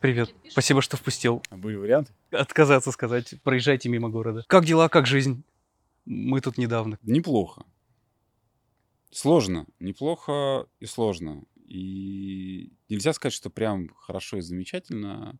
[0.00, 0.34] Привет.
[0.48, 1.42] Спасибо, что впустил.
[1.50, 2.12] А были варианты?
[2.30, 3.34] Отказаться сказать.
[3.42, 4.44] Проезжайте мимо города.
[4.46, 5.44] Как дела, как жизнь?
[6.06, 6.98] Мы тут недавно.
[7.02, 7.66] Неплохо.
[9.10, 9.66] Сложно.
[9.78, 11.42] Неплохо и сложно.
[11.66, 15.38] И нельзя сказать, что прям хорошо и замечательно.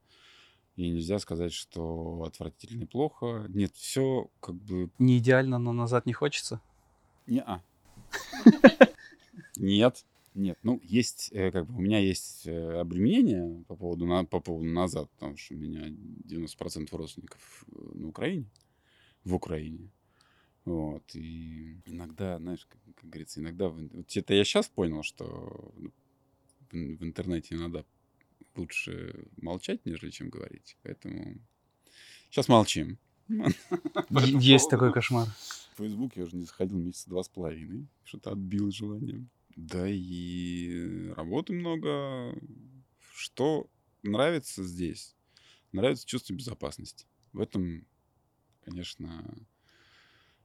[0.76, 3.46] И нельзя сказать, что отвратительно и плохо.
[3.48, 4.90] Нет, все как бы...
[4.98, 6.60] Не идеально, но назад не хочется?
[7.26, 7.62] Не-а.
[9.56, 10.04] Нет.
[10.34, 14.38] Нет, ну, есть, э, как бы, у меня есть э, обременение по поводу, на, по
[14.38, 18.46] поводу назад, потому что у меня 90% родственников э, на Украине,
[19.24, 19.90] в Украине.
[20.64, 23.68] Вот, и иногда, знаешь, как, как говорится, иногда...
[23.70, 25.90] Вот это я сейчас понял, что ну,
[26.70, 27.84] в, в интернете иногда
[28.54, 30.76] лучше молчать, нежели чем говорить.
[30.82, 31.38] Поэтому
[32.30, 32.98] сейчас молчим.
[34.08, 35.26] Есть такой кошмар.
[35.74, 37.88] В Facebook я уже не заходил месяца два с половиной.
[38.04, 39.26] Что-то отбил желание.
[39.56, 42.34] Да и работы много.
[43.12, 43.68] Что
[44.02, 45.14] нравится здесь?
[45.72, 47.06] Нравится чувство безопасности.
[47.32, 47.86] В этом,
[48.64, 49.34] конечно,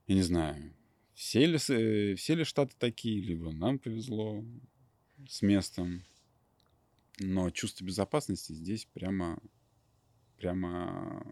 [0.08, 0.76] я не знаю,
[1.14, 4.44] все ли, все ли штаты такие, либо нам повезло
[5.28, 6.03] с местом.
[7.20, 9.39] Но чувство безопасности здесь прямо,
[10.38, 11.26] прямо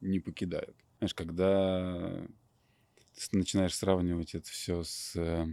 [0.00, 0.76] не покидает.
[0.98, 2.26] Знаешь, когда
[3.14, 5.46] ты начинаешь сравнивать это все с э,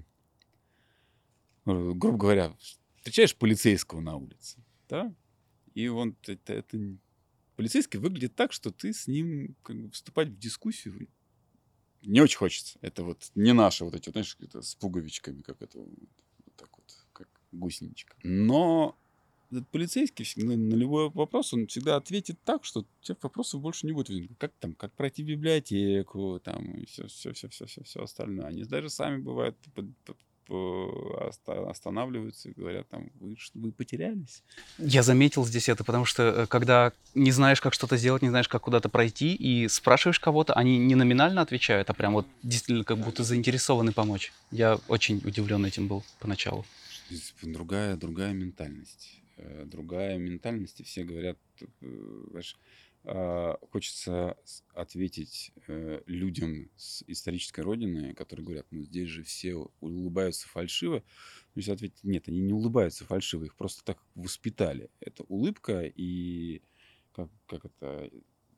[1.65, 2.55] грубо говоря,
[2.97, 5.13] встречаешь полицейского на улице, да,
[5.73, 6.97] и он, это, это
[7.55, 11.07] полицейский выглядит так, что ты с ним как бы, вступать в дискуссию
[12.01, 12.79] не очень хочется.
[12.81, 15.89] Это вот не наши вот эти, вот, знаешь, это с пуговичками, как это вот
[16.55, 18.15] так вот, как гусеничка.
[18.23, 18.97] Но
[19.51, 23.93] этот полицейский всегда на любой вопрос, он всегда ответит так, что тебя вопросов больше не
[23.93, 24.29] будет.
[24.37, 28.45] Как там, как пройти библиотеку, там, и все, все, все, все, все, все остальное.
[28.45, 29.57] Они даже сами бывают
[30.49, 34.43] останавливаются и говорят, там, вы, вы потерялись.
[34.77, 38.47] Я заметил здесь это, потому что э, когда не знаешь, как что-то сделать, не знаешь,
[38.47, 42.97] как куда-то пройти, и спрашиваешь кого-то, они не номинально отвечают, а прям вот действительно как
[42.97, 44.33] будто заинтересованы помочь.
[44.51, 46.65] Я очень удивлен этим был поначалу.
[47.43, 49.19] Другая, другая ментальность.
[49.37, 51.65] Э, другая ментальность, и все говорят, э,
[52.31, 52.57] знаешь,
[53.03, 54.37] хочется
[54.73, 61.03] ответить э, людям с исторической родины, которые говорят, ну здесь же все улыбаются фальшиво.
[61.55, 64.89] Ну, ответить, нет, они не улыбаются фальшиво, их просто так воспитали.
[64.99, 66.61] Это улыбка и
[67.13, 68.11] как, как это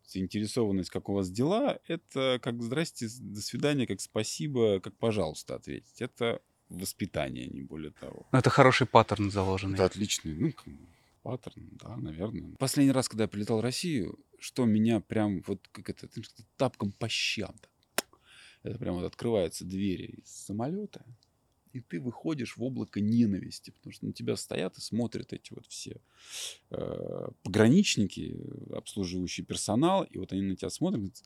[0.06, 6.02] заинтересованность, как у вас дела, это как здрасте, до свидания, как спасибо, как пожалуйста ответить.
[6.02, 8.28] Это воспитание, не более того.
[8.32, 9.76] Но это хороший паттерн заложенный.
[9.76, 10.34] Это отличный.
[10.34, 10.54] Ну,
[11.22, 12.56] паттерн, да, наверное.
[12.58, 16.08] Последний раз, когда я прилетал в Россию, что меня прям вот как это,
[16.58, 17.56] тапком по щам.
[18.64, 21.04] Это прям вот открываются двери из самолета,
[21.74, 25.66] и ты выходишь в облако ненависти, потому что на тебя стоят и смотрят эти вот
[25.68, 26.02] все
[26.70, 28.38] э, пограничники,
[28.74, 31.24] обслуживающий персонал, и вот они на тебя смотрят, говорят,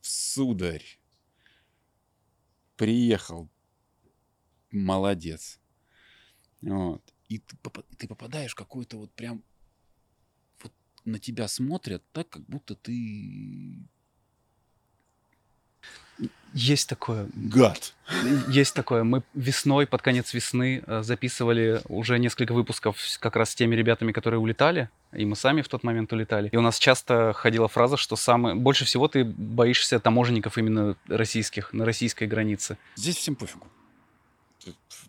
[0.00, 0.84] сударь,
[2.76, 3.50] приехал,
[4.70, 5.58] молодец.
[6.62, 7.02] Вот.
[7.28, 7.56] И ты,
[7.96, 9.42] ты попадаешь в какой-то вот прям...
[10.62, 10.72] Вот
[11.04, 13.78] на тебя смотрят так, как будто ты...
[16.52, 17.28] Есть такое.
[17.34, 17.94] Гад.
[18.48, 19.04] Есть такое.
[19.04, 24.10] Мы весной, под конец весны, э, записывали уже несколько выпусков как раз с теми ребятами,
[24.10, 24.88] которые улетали.
[25.12, 26.48] И мы сами в тот момент улетали.
[26.48, 28.56] И у нас часто ходила фраза, что самое...
[28.56, 32.78] больше всего ты боишься таможенников именно российских, на российской границе.
[32.96, 33.68] Здесь всем пофигу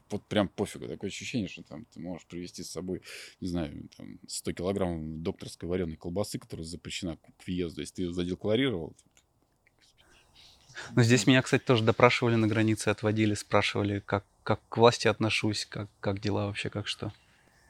[0.09, 0.87] вот прям пофигу.
[0.87, 3.01] Такое ощущение, что там ты можешь привезти с собой,
[3.41, 7.81] не знаю, там 100 килограмм докторской вареной колбасы, которая запрещена к въезду.
[7.81, 8.95] Если ты ее задекларировал,
[10.95, 15.65] но здесь меня, кстати, тоже допрашивали на границе, отводили, спрашивали, как, как к власти отношусь,
[15.65, 17.11] как, как дела вообще, как что.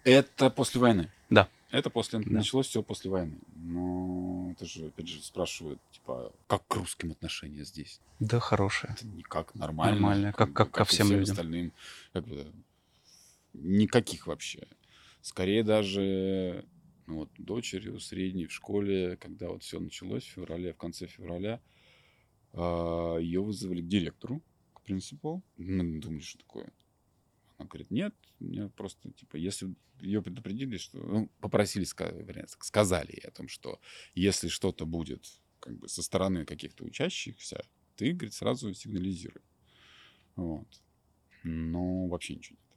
[0.03, 1.11] Это после войны?
[1.29, 1.49] Да.
[1.71, 2.25] Это после, да.
[2.29, 3.37] началось все после войны.
[3.55, 8.01] Но это же, опять же, спрашивают, типа, как к русским отношения здесь?
[8.19, 8.93] Да, хорошее.
[8.95, 9.93] Это никак нормально.
[9.93, 11.31] Нормально, как, как, как ко всем, всем людям.
[11.31, 11.73] остальным.
[12.11, 12.51] Как бы,
[13.53, 14.67] никаких вообще.
[15.21, 16.65] Скорее даже
[17.09, 21.59] ну, вот, дочерью средней в школе, когда вот все началось в феврале, в конце февраля,
[22.53, 24.41] а, ее вызвали к директору,
[24.73, 25.43] к принципу.
[25.57, 26.71] Мы думали, что такое.
[27.69, 33.47] Говорит, нет, мне просто, типа, если ее предупредили, что, ну, попросили, сказали ей о том,
[33.47, 33.79] что
[34.15, 35.25] если что-то будет
[35.59, 37.63] как бы со стороны каких-то учащихся,
[37.95, 39.41] ты, говорит, сразу сигнализируй.
[40.35, 40.67] Вот.
[41.43, 42.69] Но вообще ничего нет.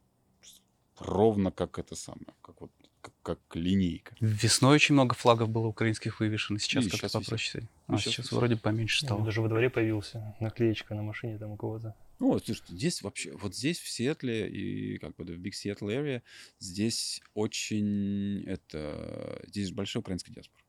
[0.99, 4.15] Ровно как это самое, как вот как как линейка.
[4.21, 7.63] Весной очень много флагов было украинских вывешено, сейчас как-то попроще.
[7.63, 8.31] И А сейчас висят.
[8.33, 9.25] вроде поменьше Ну, стало.
[9.25, 11.95] Даже во дворе появился наклеечка на машине там у кого-то.
[12.19, 15.89] Ну, вот, слушайте, здесь вообще, вот здесь, в Сиэтле и как бы в Big Seattle
[15.89, 16.21] area,
[16.59, 20.63] здесь очень, это, здесь большая украинская диаспора.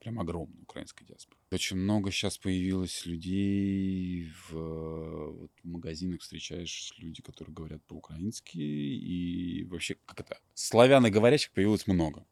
[0.00, 1.38] Прям огромная украинская диаспора.
[1.52, 9.64] Очень много сейчас появилось людей в, вот, в магазинах, встречаешь люди, которые говорят по-украински, и
[9.64, 12.26] вообще, как это, славяноговорящих появилось много.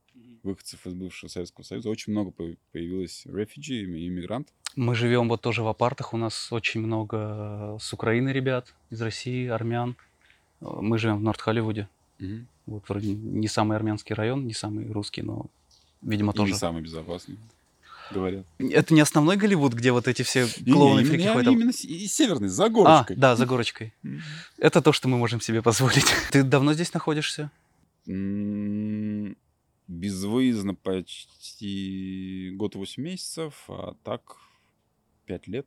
[0.49, 4.55] Выходцев из бывшего Советского Союза очень много по- появилось рефиджи, иммигрантов.
[4.77, 9.47] Мы живем вот тоже в апартах, у нас очень много с Украины ребят, из России,
[9.47, 9.97] армян.
[10.61, 11.89] Э, Мы живем в Норт-Холливуде.
[12.19, 12.47] Мгм.
[12.67, 15.47] Вот вроде не самый армянский район, не самый русский, но,
[16.03, 16.53] видимо, И тоже.
[16.53, 17.39] не самый безопасный,
[18.11, 18.45] говорят.
[18.59, 21.53] Это не основной Голливуд, где вот эти все не, клоуны фрики ходят?
[21.53, 23.17] именно северный, за А, горочкой.
[23.17, 23.93] да, за горочкой.
[24.03, 24.21] М.
[24.59, 26.05] Это то, что мы можем себе позволить.
[26.33, 27.51] Ты давно здесь находишься?
[28.07, 29.37] М,
[29.89, 34.37] Безвыездно почти год и восемь месяцев, а так
[35.25, 35.67] пять лет.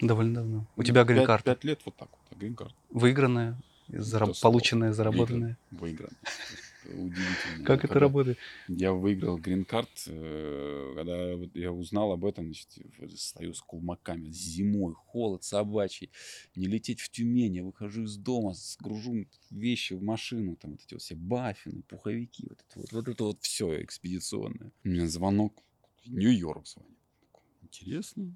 [0.00, 0.58] Довольно давно.
[0.76, 1.54] У Ну, тебя грин-карта.
[1.54, 2.74] Пять лет вот так вот, грин-карта.
[2.90, 3.58] Выигранная,
[3.88, 5.56] зараб- полученная, заработанная.
[5.70, 6.10] Выигран.
[6.84, 7.64] Удивительно.
[7.64, 8.38] Как это работает?
[8.68, 12.68] Я выиграл грин-карт, э, когда я узнал об этом, значит,
[13.16, 16.10] стою с кулмаками, зимой, холод собачий,
[16.56, 20.94] не лететь в Тюмень, я выхожу из дома, сгружу вещи в машину, там вот эти
[20.94, 24.72] вот все баффины, пуховики, вот это вот, вот это вот все экспедиционное.
[24.84, 25.62] У меня звонок,
[26.06, 26.98] Нью-Йорк звонит.
[27.62, 28.34] Интересно.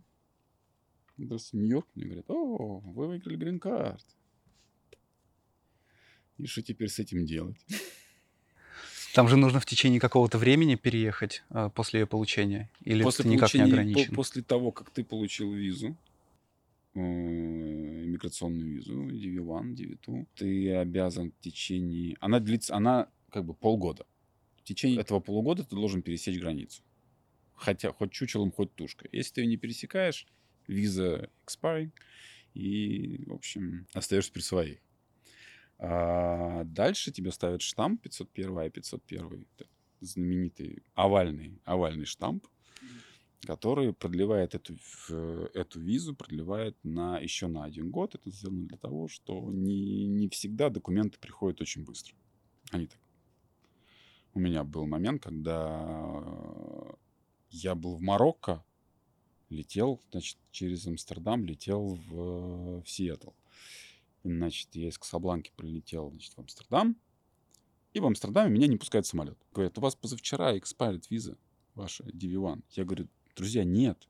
[1.16, 1.88] Нью-Йорк.
[1.94, 4.06] Мне говорят, о, вы выиграли грин-карт.
[6.38, 7.56] И что теперь с этим делать?
[9.14, 12.68] Там же нужно в течение какого-то времени переехать а, после ее получения?
[12.82, 14.10] Или после ты никак не ограничен?
[14.10, 15.96] по- после того, как ты получил визу,
[16.94, 22.16] э, иммиграционную визу, DV1, DV2, ты обязан в течение...
[22.20, 24.04] Она длится, она как бы полгода.
[24.58, 26.82] В течение этого полугода ты должен пересечь границу.
[27.54, 29.10] Хотя хоть чучелом, хоть тушкой.
[29.12, 30.26] Если ты ее не пересекаешь,
[30.66, 31.92] виза expiring,
[32.54, 34.78] и, в общем, остаешься при своих.
[35.78, 39.68] А дальше тебе ставят штамп 501, а 501, это
[40.00, 42.46] знаменитый овальный, овальный штамп,
[43.42, 48.14] который продлевает эту, в- эту визу, продлевает на, еще на один год.
[48.14, 52.14] Это сделано для того, что не, не всегда документы приходят очень быстро.
[52.70, 52.98] Они так.
[54.32, 56.96] У меня был момент, когда
[57.50, 58.64] я был в Марокко,
[59.48, 63.30] летел, значит, через Амстердам летел в, в Сиэтл.
[64.24, 66.96] Значит, я из Касабланки прилетел, значит, в Амстердам.
[67.92, 69.38] И в Амстердаме меня не пускают в самолет.
[69.52, 71.36] Говорят, у вас позавчера expired виза
[71.74, 72.64] ваша DV1.
[72.70, 74.08] Я говорю, друзья, нет.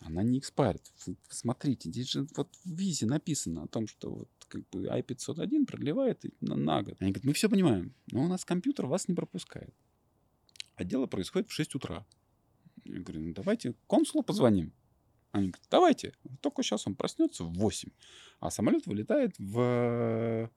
[0.00, 0.90] Она не expired.
[1.06, 5.66] Вы Смотрите, здесь же вот в визе написано о том, что вот как бы I-501
[5.66, 6.96] продлевает на, на год.
[7.00, 9.74] Они говорят, мы все понимаем, но у нас компьютер вас не пропускает.
[10.76, 12.06] А дело происходит в 6 утра.
[12.84, 14.72] Я говорю, ну давайте консулу позвоним.
[15.36, 16.12] Они говорят, давайте.
[16.40, 17.90] Только сейчас он проснется в 8.
[18.40, 20.50] А самолет вылетает в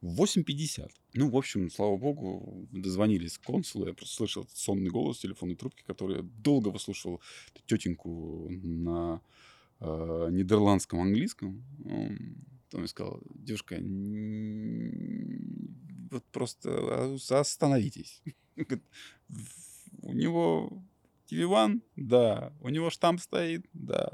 [0.00, 0.90] в 8.50.
[1.14, 3.86] Ну, в общем, слава богу, дозвонились к консулу.
[3.86, 7.20] Я просто слышал сонный голос телефонной трубки, который я долго выслушивал
[7.66, 9.20] тетеньку на
[9.80, 11.64] э, нидерландском английском.
[12.66, 13.76] Потом я сказал, девушка,
[16.12, 18.22] вот просто остановитесь.
[18.56, 18.84] Говорит,
[20.02, 20.84] У него
[21.30, 22.52] TV1, да.
[22.60, 24.12] У него штамп стоит, да.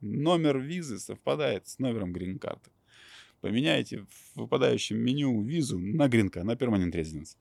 [0.00, 2.70] Номер визы совпадает с номером грин-карты.
[3.40, 7.36] Поменяйте в выпадающем меню визу на грин-карт, на перманент резиденс.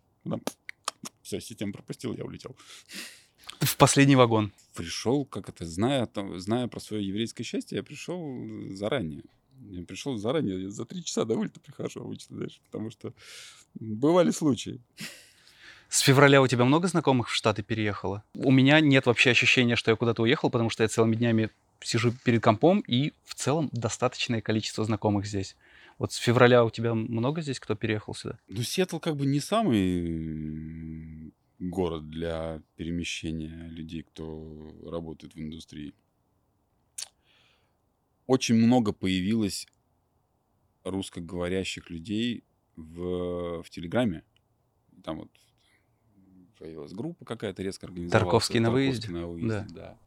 [1.21, 2.55] Все, система пропустила, я улетел.
[3.59, 4.51] В последний вагон.
[4.75, 9.23] Пришел, как это, зная, там, зная про свое еврейское счастье, я пришел заранее.
[9.69, 13.13] Я пришел заранее, я за три часа до вылета прихожу обычно, знаешь, потому что
[13.75, 14.81] бывали случаи.
[15.93, 18.23] С февраля у тебя много знакомых в Штаты переехало?
[18.33, 22.11] У меня нет вообще ощущения, что я куда-то уехал, потому что я целыми днями сижу
[22.25, 25.55] перед компом, и в целом достаточное количество знакомых здесь.
[25.99, 28.39] Вот с февраля у тебя много здесь кто переехал сюда?
[28.47, 35.93] Ну, Сиэтл как бы не самый город для перемещения людей, кто работает в индустрии.
[38.25, 39.67] Очень много появилось
[40.83, 42.43] русскоговорящих людей
[42.75, 44.23] в, в Телеграме.
[45.03, 45.29] Там вот
[46.53, 48.23] появилась группа какая-то резко организовалась.
[48.23, 49.11] Тарковский на выезде.
[49.11, 49.97] на выезде, да.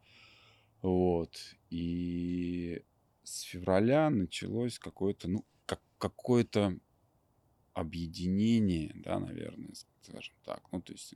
[0.81, 1.35] Вот.
[1.69, 2.81] И
[3.23, 6.77] с февраля началось какое-то, ну, как, какое-то
[7.73, 10.63] объединение, да, наверное, скажем так.
[10.71, 11.15] Ну, то есть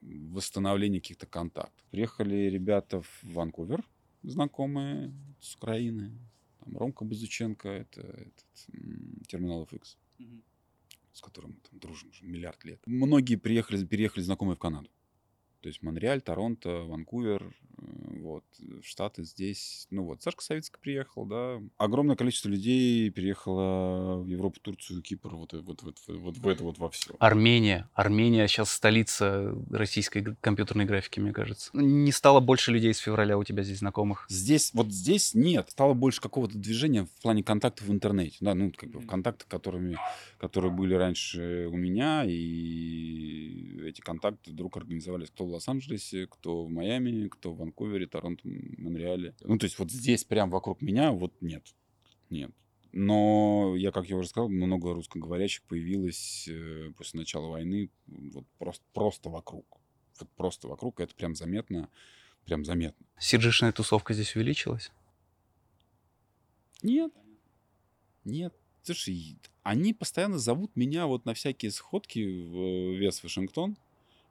[0.00, 1.84] восстановление каких-то контактов.
[1.90, 3.84] Приехали ребята в Ванкувер,
[4.22, 6.12] знакомые с Украины.
[6.60, 9.96] Там Ромка Базученко, это этот, Терминал FX.
[11.12, 12.80] С которым там дружим уже миллиард лет.
[12.86, 14.90] Многие приехали, переехали знакомые в Канаду.
[15.62, 19.86] То есть Монреаль, Торонто, Ванкувер, э, вот, в Штаты здесь.
[19.90, 21.60] Ну вот, Сашка Савицкая приехал, да.
[21.78, 26.64] Огромное количество людей переехало в Европу, Турцию, Кипр, вот, вот, вот, вот, вот в это
[26.64, 27.14] вот во все.
[27.20, 27.88] Армения.
[27.94, 31.70] Армения сейчас столица российской компьютерной графики, мне кажется.
[31.74, 34.26] Ну, Не стало больше людей с февраля у тебя здесь знакомых.
[34.28, 35.70] Здесь, вот здесь нет.
[35.70, 38.36] Стало больше какого-то движения в плане контактов в интернете.
[38.40, 39.96] Да, ну, как бы в контакты, которыми,
[40.38, 46.70] которые были раньше у меня, и эти контакты вдруг организовались кто в Лос-Анджелесе, кто в
[46.70, 49.34] Майами, кто в Ванкувере, Торонто, Монреале.
[49.42, 51.62] Ну, то есть вот здесь прям вокруг меня вот нет.
[52.30, 52.50] Нет.
[52.92, 58.84] Но я, как я уже сказал, много русскоговорящих появилось э, после начала войны вот просто,
[58.92, 59.66] просто вокруг.
[60.20, 61.00] Вот просто вокруг.
[61.00, 61.88] Это прям заметно.
[62.44, 63.06] Прям заметно.
[63.18, 64.90] Сиджишная тусовка здесь увеличилась?
[66.82, 67.12] Нет.
[68.24, 68.54] Нет.
[68.82, 73.76] Слушай, они постоянно зовут меня вот на всякие сходки в Вес Вашингтон.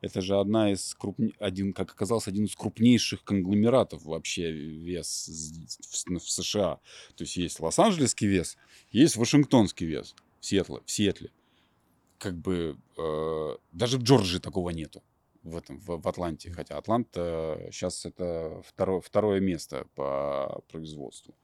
[0.02, 1.32] Это же одна из крупне...
[1.40, 6.80] один, как оказалось, один из крупнейших конгломератов вообще вес в, в США.
[7.16, 8.58] То есть есть Лос-Анджелесский вес,
[8.92, 10.82] есть Вашингтонский вес в Сиэтле.
[10.86, 11.30] В Сиэтле.
[12.18, 15.04] Как бы э, даже в Джорджии такого нету
[15.44, 21.36] в этом в, в Атланте, хотя Атланта сейчас это второе второе место по производству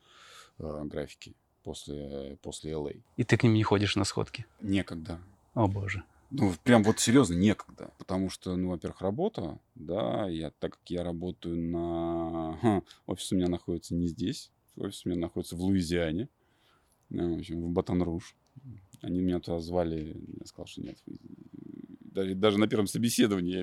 [0.60, 3.02] э, графики после после LA.
[3.18, 4.46] И ты к ним не ходишь на сходки?
[4.62, 5.20] Некогда.
[5.54, 6.04] О боже.
[6.30, 7.92] Ну, прям вот серьезно, некогда.
[7.98, 12.58] Потому что, ну, во-первых, работа, да, я, так как я работаю на...
[12.62, 16.28] Ха, офис у меня находится не здесь, офис у меня находится в Луизиане,
[17.10, 18.36] ну, в общем, в Батон-Руж.
[19.02, 20.98] Они меня туда звали, я сказал, что нет.
[22.02, 23.58] Даже, даже на первом собеседовании,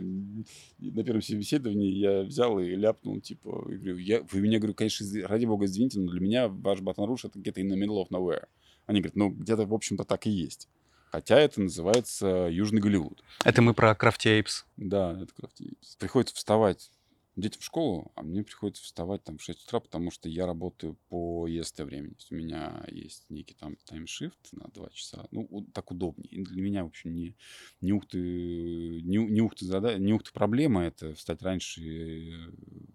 [0.80, 4.74] я- на первом собеседовании я взял и ляпнул, типа, и говорю, я, вы меня, говорю,
[4.74, 8.08] конечно, ради бога, извините, но для меня ваш Батон-Руж это где-то in the middle of
[8.10, 8.46] nowhere.
[8.86, 10.68] Они говорят, ну, где-то, в общем-то, так и есть.
[11.14, 13.22] Хотя это называется Южный Голливуд.
[13.44, 14.64] Это мы про Apes.
[14.76, 15.78] Да, это крафти.
[16.00, 16.90] Приходится вставать
[17.36, 20.96] детям в школу, а мне приходится вставать там в 6 утра, потому что я работаю
[21.08, 22.16] по ЕСТ времени.
[22.32, 25.28] У меня есть некий там таймшифт на 2 часа.
[25.30, 26.26] Ну, вот так удобнее.
[26.26, 27.36] И для меня, в общем, не,
[27.80, 29.96] не ух ты, не, не ух ты зада...
[30.00, 32.50] не ух ты проблема это встать раньше, э,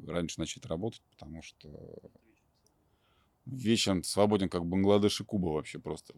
[0.05, 1.69] раньше начать работать, потому что
[3.45, 6.15] вечером свободен, как Бангладеш и Куба вообще просто.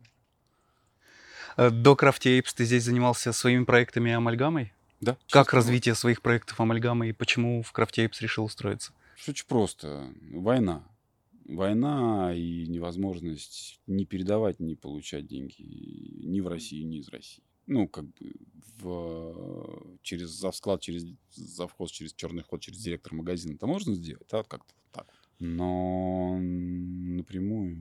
[1.57, 4.73] Э, До Crafty Apes ты здесь занимался своими проектами и амальгамой?
[4.99, 5.17] Да.
[5.29, 5.57] Как честно.
[5.57, 8.93] развитие своих проектов амальгамы и почему в Crafty Apes решил устроиться?
[9.27, 10.13] Очень просто.
[10.31, 10.83] Война.
[11.45, 17.43] Война и невозможность не передавать, не получать деньги ни в России, ни из России.
[17.67, 18.33] Ну, как бы
[18.79, 24.43] в, через завсклад, через завхоз, через черный ход, через директор магазина это можно сделать, да,
[24.43, 25.07] как-то так.
[25.39, 27.75] Но напрямую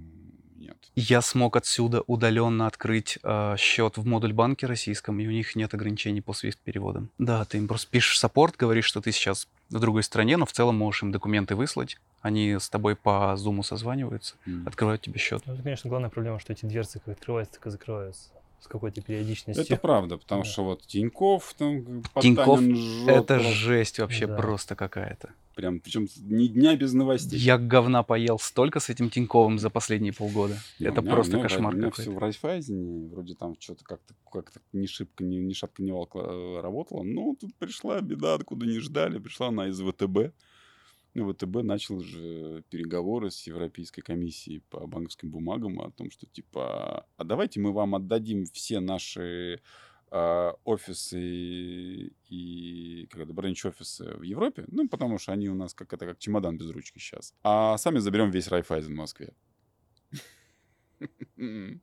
[0.61, 0.77] нет.
[0.95, 5.75] Я смог отсюда удаленно открыть э, счет в модуль банке российском, и у них нет
[5.75, 7.11] ограничений по свифт-переводам.
[7.19, 10.53] Да, ты им просто пишешь саппорт, говоришь, что ты сейчас в другой стране, но в
[10.53, 11.97] целом можешь им документы выслать.
[12.21, 14.67] Они с тобой по зуму созваниваются, М.
[14.67, 15.43] открывают тебе счет.
[15.47, 19.01] Ну, это, конечно, главная проблема, что эти дверцы как открываются, так и закрываются с какой-то
[19.01, 19.65] периодичностью.
[19.65, 20.49] Это правда, потому Да.
[20.49, 24.37] что вот Тиньков там Потанин жжёт Это жесть вообще Да.
[24.37, 25.31] просто какая-то.
[25.57, 27.39] прям, причем ни дня без новостей.
[27.39, 30.57] Я говна поел столько с этим Тиньковым за последние полгода.
[30.79, 32.03] Не, Это меня- просто меня кошмар меня какой-то.
[32.03, 36.19] все в Райфайзене, вроде там что-то как-то как ни шибко, ни, ни шатка, ни валка
[36.21, 37.03] э, работало.
[37.03, 39.19] Ну, тут пришла беда, откуда не ждали.
[39.19, 40.33] Пришла она из ВТБ.
[41.15, 47.07] Ну, ВТБ начал же переговоры с Европейской комиссией по банковским бумагам о том, что типа,
[47.17, 49.61] а давайте мы вам отдадим все наши
[50.13, 55.93] а, офисы и как это, бренч-офисы в Европе, ну, потому что они у нас как
[55.93, 57.35] это, как чемодан без ручки сейчас.
[57.43, 59.33] А сами заберем весь Райфайзен в Москве.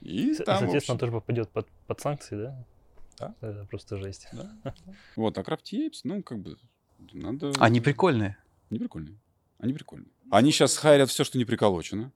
[0.00, 2.66] И там, Соответственно, он тоже попадет под, под санкции, да?
[3.18, 3.34] Да.
[3.40, 4.28] Это просто жесть.
[4.32, 4.74] да.
[5.16, 6.56] Вот, а Crafty Apes, ну, как бы,
[7.12, 7.52] надо...
[7.58, 8.36] Они прикольные.
[8.70, 9.16] Они прикольные.
[9.58, 10.08] Они прикольные.
[10.30, 12.10] Они сейчас хайрят все, что не приколочено.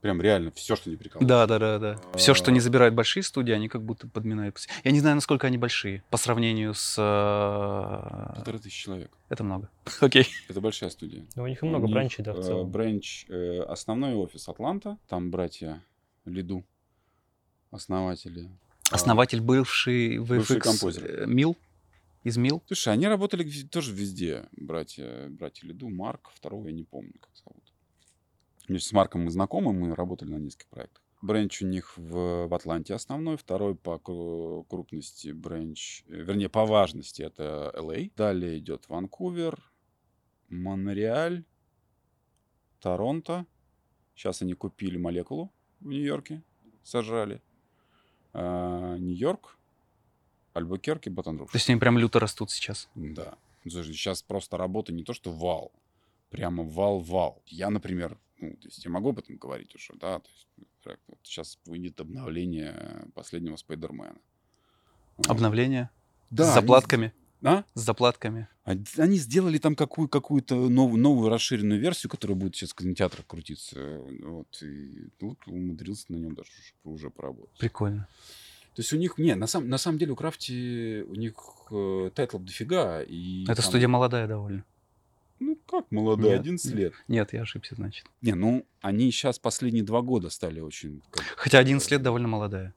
[0.00, 1.28] Прям реально все, что не приколочено.
[1.28, 2.00] Да, да, да, да.
[2.18, 4.58] Все, что не забирают большие студии, они как будто подминают.
[4.82, 6.96] Я не знаю, насколько они большие по сравнению с...
[6.98, 9.12] э, Полторы тысячи человек.
[9.28, 9.70] Это много.
[10.00, 10.26] Окей.
[10.48, 11.24] Это большая студия.
[11.36, 12.68] Ну, у них У много них, бранчей, да, в э, целом.
[12.70, 14.98] Бренч, э, основной офис Атланта.
[15.08, 15.80] Там братья
[16.24, 16.64] Лиду,
[17.70, 18.50] основатели.
[18.90, 21.04] Основатель бывший Бывший VFX композер.
[21.22, 21.56] э, Мил.
[22.24, 22.62] Из Мил.
[22.66, 27.72] Слушай, они работали тоже везде, братья, братья Лиду, Марк, второго я не помню, как зовут.
[28.68, 31.02] Вместе с Марком мы знакомы, мы работали на нескольких проектах.
[31.20, 36.64] Бренч у них в, в Атланте основной, второй по кру- крупности бренч, э, вернее, по
[36.64, 38.12] важности это LA.
[38.16, 39.60] Далее идет Ванкувер,
[40.48, 41.44] Монреаль,
[42.80, 43.46] Торонто.
[44.14, 46.42] Сейчас они купили молекулу в Нью-Йорке,
[46.84, 47.42] сажали.
[48.32, 49.58] а, Нью-Йорк,
[50.54, 51.50] Альбукерки, Батон-Руж.
[51.50, 52.88] То есть они прям люто растут сейчас.
[52.94, 53.36] Да.
[53.64, 55.72] Сейчас просто работа не то, что вал,
[56.30, 57.42] прямо вал-вал.
[57.46, 61.18] Я, например, ну, то есть я могу об этом говорить уже, да, то есть вот
[61.22, 64.18] сейчас выйдет обновление последнего Спайдермена.
[65.28, 65.90] Обновление?
[66.30, 66.50] Да.
[66.50, 67.12] С заплатками?
[67.40, 67.54] Они...
[67.54, 67.64] А?
[67.74, 68.48] С заплатками.
[68.64, 74.00] Они сделали там какую- какую-то новую, новую расширенную версию, которая будет сейчас в кинотеатрах крутиться.
[74.22, 76.50] Вот, и тут умудрился на нем даже
[76.84, 77.56] уже поработать.
[77.58, 78.08] Прикольно.
[78.74, 81.34] То есть у них, не, на, сам, на самом деле у Крафти, у них
[81.70, 83.02] э, title ов дофига.
[83.02, 84.64] И Это там- студия молодая довольно.
[85.40, 86.74] Ну, как молодая, Нет, 11 нет.
[86.78, 86.92] лет.
[87.08, 88.06] Нет, я ошибся, значит.
[88.22, 91.02] Не, ну, они сейчас последние два года стали очень...
[91.10, 92.74] как- Хотя 11 лет довольно молодая.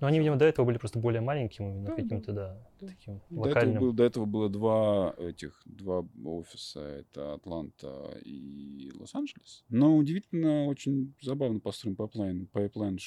[0.00, 2.86] Но они, видимо, до этого были просто более маленькими, именно Да, каким-то, да, да.
[2.86, 3.80] таким До этого, локальным.
[3.80, 6.80] было, до этого было два этих, два офиса.
[6.80, 9.64] Это Атланта и Лос-Анджелес.
[9.68, 12.46] Но удивительно, очень забавно построен pipeline.
[12.46, 12.98] Pipeline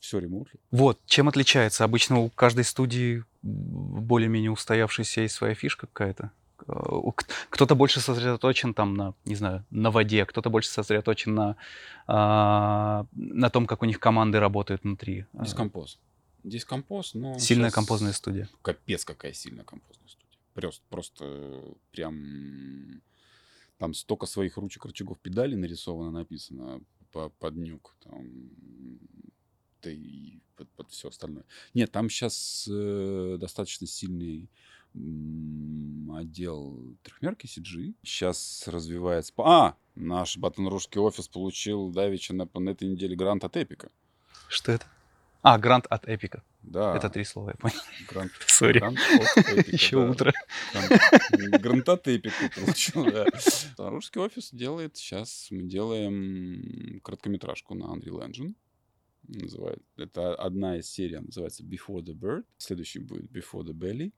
[0.00, 0.58] все ремонтли.
[0.70, 1.84] Вот, чем отличается?
[1.84, 6.32] Обычно у каждой студии более-менее устоявшейся есть своя фишка какая-то.
[6.66, 7.10] Э,
[7.50, 11.56] Кто-то больше сосредоточен там на, не знаю, на воде, кто-то больше сосредоточен на,
[12.06, 15.26] а, на том, как у них команды работают внутри.
[15.32, 15.98] А, Дискомпоз.
[16.44, 17.38] Дискомпоз, но...
[17.38, 18.48] Сильная щас композная студия.
[18.62, 20.38] Капец, какая сильная композная студия.
[20.54, 21.60] Просто, просто
[21.92, 23.02] прям...
[23.78, 27.96] Там столько своих ручек, рычагов, педалей нарисовано, написано по, под нюк.
[28.04, 28.26] Там,
[29.82, 31.44] да и под, под все остальное.
[31.74, 34.48] Нет, там сейчас достаточно сильный
[34.94, 37.94] отдел трехмерки CG.
[38.02, 39.32] Сейчас развивается...
[39.38, 39.76] А!
[39.94, 43.90] Наш батонружский офис получил давеча на, на этой неделе грант от Эпика.
[44.48, 44.86] Что это?
[45.42, 46.42] А, грант от Эпика.
[46.62, 46.96] Да.
[46.96, 47.74] Это три слова, я понял.
[48.08, 48.78] Грант, Сори.
[48.78, 48.98] грант
[49.36, 50.10] от Эпика, Еще да.
[50.10, 50.32] утро.
[50.72, 53.26] Гран- Грантотепик получил, да.
[53.90, 58.54] Русский офис делает сейчас, мы делаем короткометражку на Unreal Engine.
[59.28, 62.44] Называет, это одна из серий, называется Before the Bird.
[62.58, 64.12] Следующий будет Before the Belly.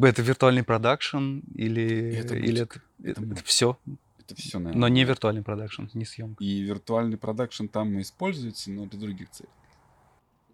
[0.00, 3.44] Это виртуальный продакшн или, Это или это, Это мультик.
[3.46, 3.78] все,
[4.18, 6.42] Это все, но не виртуальный продакшн, не съемка.
[6.42, 9.48] И виртуальный продакшн там используется, но для других целей.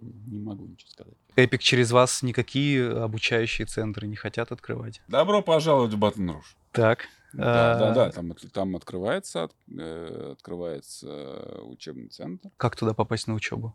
[0.00, 1.14] Не могу ничего сказать.
[1.36, 5.00] Эпик через вас никакие обучающие центры не хотят открывать.
[5.08, 6.56] Добро пожаловать в Батон Руж.
[6.72, 7.06] Так.
[7.32, 12.50] Да, да, а, да, там, от- там открывается, от- э, открывается учебный центр.
[12.56, 13.74] Как туда попасть на учебу?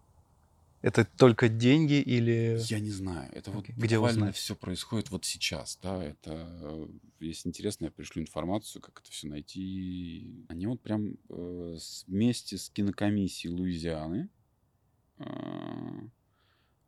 [0.85, 2.59] Это только деньги или...
[2.69, 3.31] Я не знаю.
[3.33, 3.73] Это вот Окей.
[3.75, 4.35] Где буквально узнать?
[4.35, 6.03] все происходит вот сейчас, да.
[6.03, 6.87] Это, э,
[7.21, 10.45] если интересно, я пришлю информацию, как это все найти.
[10.47, 14.29] Они вот прям э, вместе с кинокомиссией Луизианы
[15.17, 15.25] э,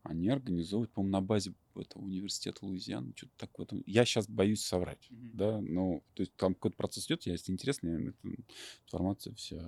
[0.04, 3.82] они организовывают, по-моему, на базе этого университета Луизианы, что-то так в этом.
[3.88, 8.10] Я сейчас боюсь соврать, да, но то есть там какой-то процесс идет, если интересно, я
[8.10, 8.36] эту
[8.86, 9.60] информация вся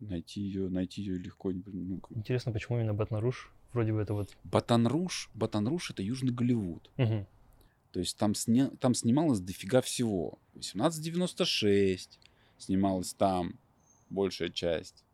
[0.00, 1.50] найти ее, найти ее легко.
[1.52, 2.00] Ну.
[2.10, 3.52] Интересно, почему именно Батон-Руж?
[3.72, 4.36] Вроде бы это вот...
[4.44, 6.90] Батон-Руж, Батон-Руж это Южный Голливуд.
[6.96, 7.26] Мгм.
[7.92, 8.70] То есть там, сня...
[8.80, 10.38] там снималось дофига всего.
[10.50, 12.18] 1896
[12.58, 13.58] снималась там
[14.10, 15.04] большая часть.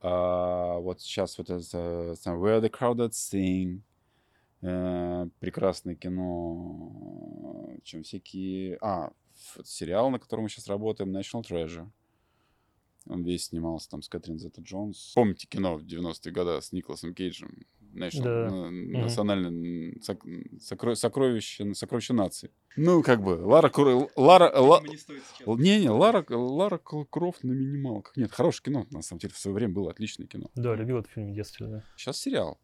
[0.00, 3.80] А, вот сейчас вот это Where the Crowded Sing.
[4.62, 7.70] э, прекрасное кино.
[7.82, 8.78] Чем всякие...
[8.80, 9.12] А,
[9.64, 11.88] сериал, на котором мы сейчас работаем, National Treasure.
[13.08, 15.12] Он весь снимался там с Кэтрин Зетта Джонс.
[15.14, 17.64] Помните кино в 90-е годы с Николасом Кейджем?
[17.94, 18.50] National, Да.
[18.50, 18.92] на- Мгм.
[19.02, 20.26] национальное сок-
[20.60, 22.50] сокро- сокровище, сокровище нации.
[22.76, 23.68] Ну, как бы, Лара...
[23.70, 24.52] Кро- Лара...
[24.60, 24.82] Ла-
[25.46, 28.14] Не-не, Лара, Лара Кл- Крофт на минималках.
[28.16, 30.50] Нет, хорошее кино, на самом деле, в свое время было отличное кино.
[30.54, 31.84] Да, любил этот фильм в детстве, да.
[31.96, 32.60] Сейчас сериал.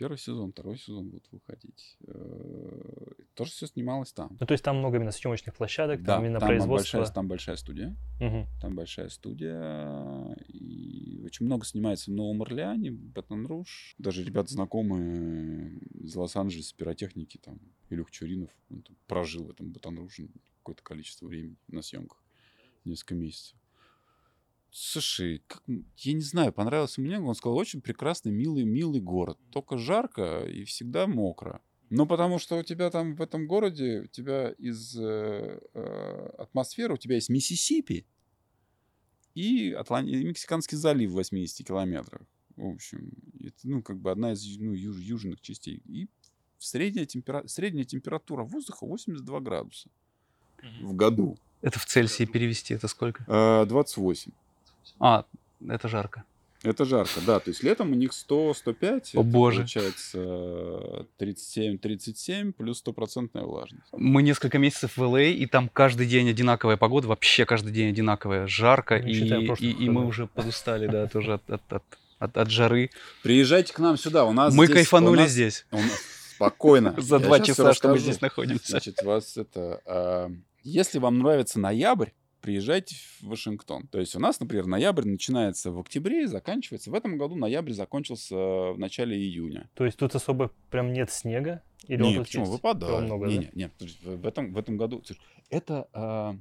[0.00, 1.98] Первый сезон, второй сезон будут выходить.
[2.06, 4.34] Э, Тоже все снималось там.
[4.40, 6.96] Ну, то есть там много именно съемочных площадок, Да, там именно там производство.
[6.96, 7.96] большая, там большая студия.
[8.18, 8.46] Мгм.
[8.62, 10.34] Там большая студия.
[10.48, 13.94] И очень много снимается в Новом Орлеане, Батон Руж.
[13.98, 17.60] Даже ребята знакомые из Лос-Анджелеса, пиротехники, там,
[17.90, 22.24] Илюх Чуринов, он там прожил в этом Батон Руже какое-то количество времени на съемках.
[22.86, 23.58] Несколько месяцев.
[24.72, 25.62] Слушай, как,
[25.96, 29.38] я не знаю, понравился мне, он сказал, очень прекрасный, милый, милый город.
[29.50, 31.60] Только жарко и всегда мокро.
[31.90, 36.94] Ну, потому что у тебя там в этом городе, у тебя из э, э, атмосферы,
[36.94, 38.06] у тебя есть Миссисипи
[39.34, 42.22] и, Атлан- и Мексиканский залив в 80 километрах.
[42.56, 45.82] В общем, это, ну, как бы одна из ну, юж- южных частей.
[45.86, 46.08] И
[46.58, 47.46] средняя, темпера...
[47.48, 49.90] средняя температура воздуха 82 градуса
[50.80, 51.38] в году.
[51.60, 53.24] Это в Цельсии перевести, это сколько?
[53.26, 54.30] Э, 28.
[54.98, 55.24] А,
[55.68, 56.24] это жарко.
[56.62, 57.40] Это жарко, да.
[57.40, 59.10] То есть летом у них 100-105.
[59.14, 59.60] О, боже.
[59.60, 63.86] Получается э, 37-37 плюс стопроцентная влажность.
[63.92, 68.46] Мы несколько месяцев в ЛА, и там каждый день одинаковая погода, вообще каждый день одинаковая,
[68.46, 71.84] жарко, и, и, и мы уже подустали, да, тоже от, от- от
[72.18, 72.90] от, от жары.
[73.22, 76.02] Приезжайте к нам сюда, у нас Мы здесь- кайфанули у нас- здесь у нас-
[76.34, 76.94] Спокойно.
[76.98, 78.72] за два часа, что мы здесь находимся.
[78.72, 79.80] Значит, вас это...
[79.86, 80.30] а,
[80.62, 83.86] если вам нравится ноябрь, приезжайте в Вашингтон.
[83.88, 86.90] То есть у нас, например, ноябрь начинается в октябре и заканчивается.
[86.90, 89.70] В этом году ноябрь закончился в начале июня.
[89.74, 91.62] То есть тут особо прям нет снега?
[91.86, 92.44] Или он не, тут почему?
[92.44, 92.52] есть?
[92.52, 93.04] Выпадает.
[93.04, 93.48] Много, не, да?
[93.52, 95.02] не, не, в этом, в этом году...
[95.04, 96.36] слушай, Это, а,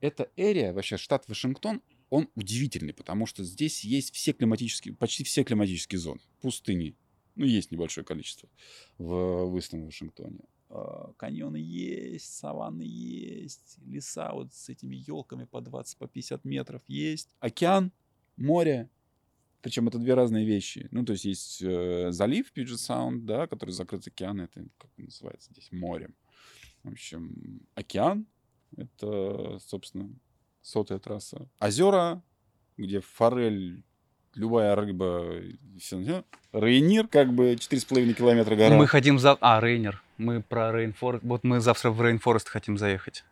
[0.00, 5.44] это эрия, вообще штат Вашингтон, он удивительный, потому что здесь есть все климатические, почти все
[5.44, 6.20] климатические зоны.
[6.40, 6.96] Пустыни.
[7.36, 8.48] Ну, есть небольшое количество
[8.96, 10.40] в, в Истом Вашингтоне.
[10.70, 16.82] А, Каньоны есть, саванны есть, леса вот с этими елками по 20, по 50 метров
[16.86, 17.34] есть.
[17.40, 17.92] Океан,
[18.36, 18.90] море,
[19.62, 20.88] причем это две разные вещи.
[20.90, 25.52] Ну, то есть есть э, залив Puget Sound, да, который закрыт океан, это как называется
[25.52, 26.14] здесь, морем.
[26.84, 28.26] В общем, океан,
[28.76, 30.10] это, собственно,
[30.62, 31.48] сотая трасса.
[31.58, 32.22] Озера,
[32.76, 33.84] где форель,
[34.34, 38.76] любая рыба, и всё, Рейнир, как бы 4,5 километра гора.
[38.76, 39.36] Мы хотим за...
[39.40, 40.02] А, Рейнер.
[40.18, 41.24] Мы про Rainforest.
[41.24, 43.24] Вот мы завтра в Rainforest хотим заехать.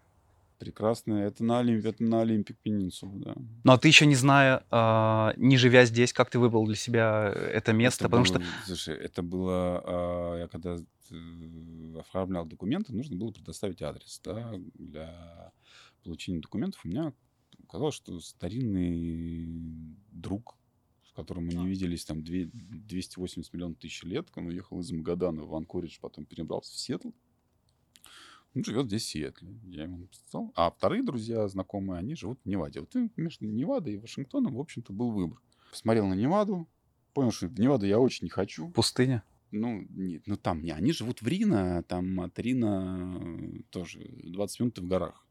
[0.58, 1.14] Прекрасно.
[1.14, 1.84] Это на, Олимп...
[1.84, 3.34] это на Olympic Peninsul у, да.
[3.64, 7.30] Ну, а ты еще не зная, а, не живя здесь, как ты выбрал для себя
[7.30, 8.04] это место?
[8.04, 9.82] Это Потому было- что Слушай, это было...
[9.84, 10.76] а, я когда
[11.10, 15.52] э, оформлял документы, нужно было предоставить адрес, да, для
[16.02, 16.80] получения документов.
[16.84, 17.12] У меня
[17.68, 19.46] оказалось, что старинный
[20.10, 20.55] друг,
[21.16, 25.44] с которым мы не виделись там две- 280 миллионов тысяч лет, он уехал из Магадана
[25.44, 27.10] в Анкоридж, потом перебрался в Сиэтл.
[28.54, 29.58] Он живет здесь, в Сиэтле.
[29.64, 30.52] Я ему написал.
[30.54, 32.80] А вторые друзья, знакомые, они живут в Неваде.
[32.80, 35.40] Вот между Невадой и Вашингтоном, в общем-то, был выбор.
[35.70, 36.68] Посмотрел на Неваду,
[37.14, 38.68] понял, что в Неваду я очень не хочу.
[38.70, 39.22] пустыня.
[39.52, 44.60] Ну, нет, ну там не, они живут в Рино, там от Рино э, тоже 20
[44.60, 45.25] минут в горах.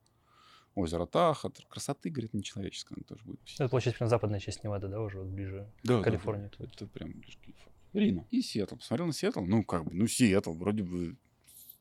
[0.76, 3.40] Озеро Таха, красоты, говорит, нечеловеческая, она тоже будет.
[3.58, 5.72] Это, получается, прям западная часть Невады, да, уже вот ближе.
[5.84, 7.76] Да, да, Калифорния да, это прям ближе к Калифорнии.
[7.94, 8.28] Рино.
[8.30, 8.76] И Сиэтл.
[8.76, 11.16] Посмотрел на Сиэтл, ну, как бы, ну, Сиэтл, вроде бы,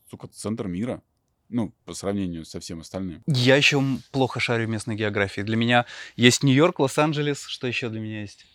[0.09, 1.02] сука, центр мира.
[1.48, 3.22] Ну, по сравнению со всем остальным.
[3.26, 5.42] Я еще плохо шарю в местной географии.
[5.42, 7.44] Для меня есть Нью-Йорк, Лос-Анджелес.
[7.44, 8.46] Что еще для меня есть?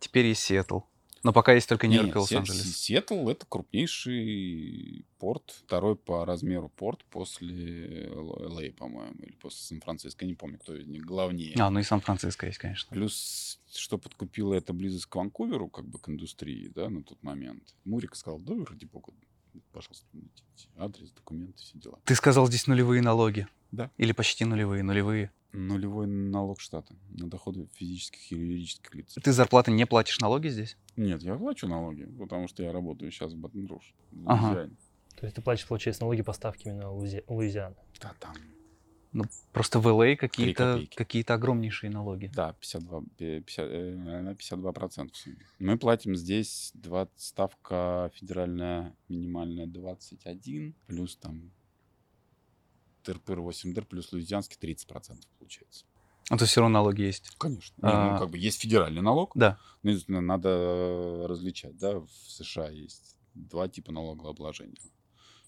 [0.00, 0.80] Теперь есть Сиэтл.
[1.24, 2.76] Но пока есть только Нью-Йорк и Лос-Анджелес.
[2.76, 10.34] Сиэтл— это крупнейший порт, второй по размеру порт после Л.А., по-моему, или после Сан-Франциско, не
[10.34, 11.54] помню, кто из них главнее.
[11.58, 12.94] А, ну и Сан-Франциско есть, конечно.
[12.94, 17.74] Плюс, что подкупило это близость к Ванкуверу, как бы к индустрии, да, на тот момент.
[17.84, 19.14] Мурик сказал, да, ради бога,
[19.72, 20.06] пожалуйста,
[20.76, 21.98] адрес, документы, все дела.
[22.04, 23.48] Ты сказал, здесь нулевые налоги.
[23.74, 23.90] Да.
[23.96, 25.30] Или почти нулевые, нулевые.
[25.52, 29.14] Нулевой налог штата на доходы физических и юридических лиц.
[29.22, 30.76] Ты зарплаты не платишь налоги здесь?
[30.96, 33.94] Нет, я плачу налоги, потому что я работаю сейчас в Батон-Руж.
[34.10, 34.46] в Ага.
[34.46, 34.76] Луизиане.
[35.16, 37.76] То есть ты платишь, получается, налоги поставки именно Луизи- Луизианы.
[38.00, 38.34] Да, там,
[39.52, 42.28] Просто в LA какие-то какие-то огромнейшие налоги.
[42.34, 45.14] да, 52, пе- 50, э, на 52 процента.
[45.60, 51.52] Мы платим здесь 20, ставка федеральная минимальная 21, плюс там
[53.04, 55.84] ТРПР 8 плюс луизианский 30 процентов получается.
[56.30, 57.30] А то все равно налоги есть.
[57.36, 57.74] Конечно.
[57.82, 58.12] Не, А.
[58.14, 59.58] ну, как бы есть федеральный налог, Да.
[59.82, 64.80] ну, естественно, надо э, различать, да, в США есть два типа налогообложения.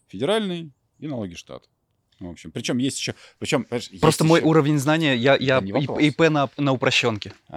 [0.08, 1.68] Федеральный и налоги штата.
[2.18, 3.14] В общем, причем есть еще...
[3.38, 6.06] Причем, понимаешь, есть Просто мой еще- уровень знания, я, я И-.
[6.08, 7.34] ИП на, на упрощенке.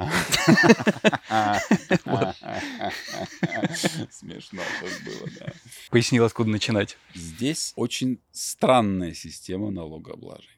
[4.11, 4.61] Смешно
[5.05, 5.53] было, да.
[5.89, 6.97] Пояснил, откуда начинать.
[7.13, 10.55] Здесь очень странная система налогообложения.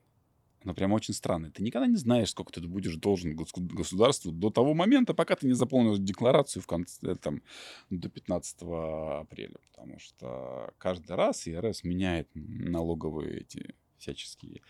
[0.64, 1.50] Она прям очень странная.
[1.50, 5.48] Ты никогда не знаешь, сколько ты будешь должен гос- государству до того момента, пока ты
[5.48, 7.42] не заполнишь декларацию в конце, там,
[7.90, 9.56] до 15 апреля.
[9.72, 14.62] Потому что каждый раз ИРС меняет налоговые эти всяческие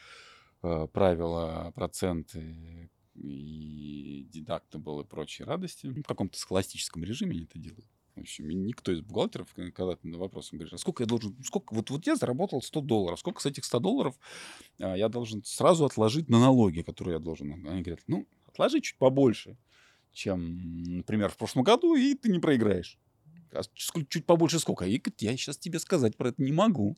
[0.64, 5.88] э, правила, проценты и дедактабл и прочие радости.
[5.88, 7.88] В каком-то схоластическом режиме они это делают.
[8.16, 11.36] В общем, никто из бухгалтеров, к- когда ты на вопрос говоришь, а сколько я должен,
[11.44, 14.20] сколько, вот, вот я заработал 100 долларов, сколько с этих 100 долларов
[14.80, 17.52] а, я должен сразу отложить на налоги, которые я должен.
[17.68, 19.58] Они говорят, ну, отложи чуть побольше,
[20.12, 23.00] чем, например, в прошлом году, и ты не проиграешь.
[23.54, 24.86] А чуть побольше сколько?
[24.86, 26.98] И я сейчас тебе сказать про это не могу.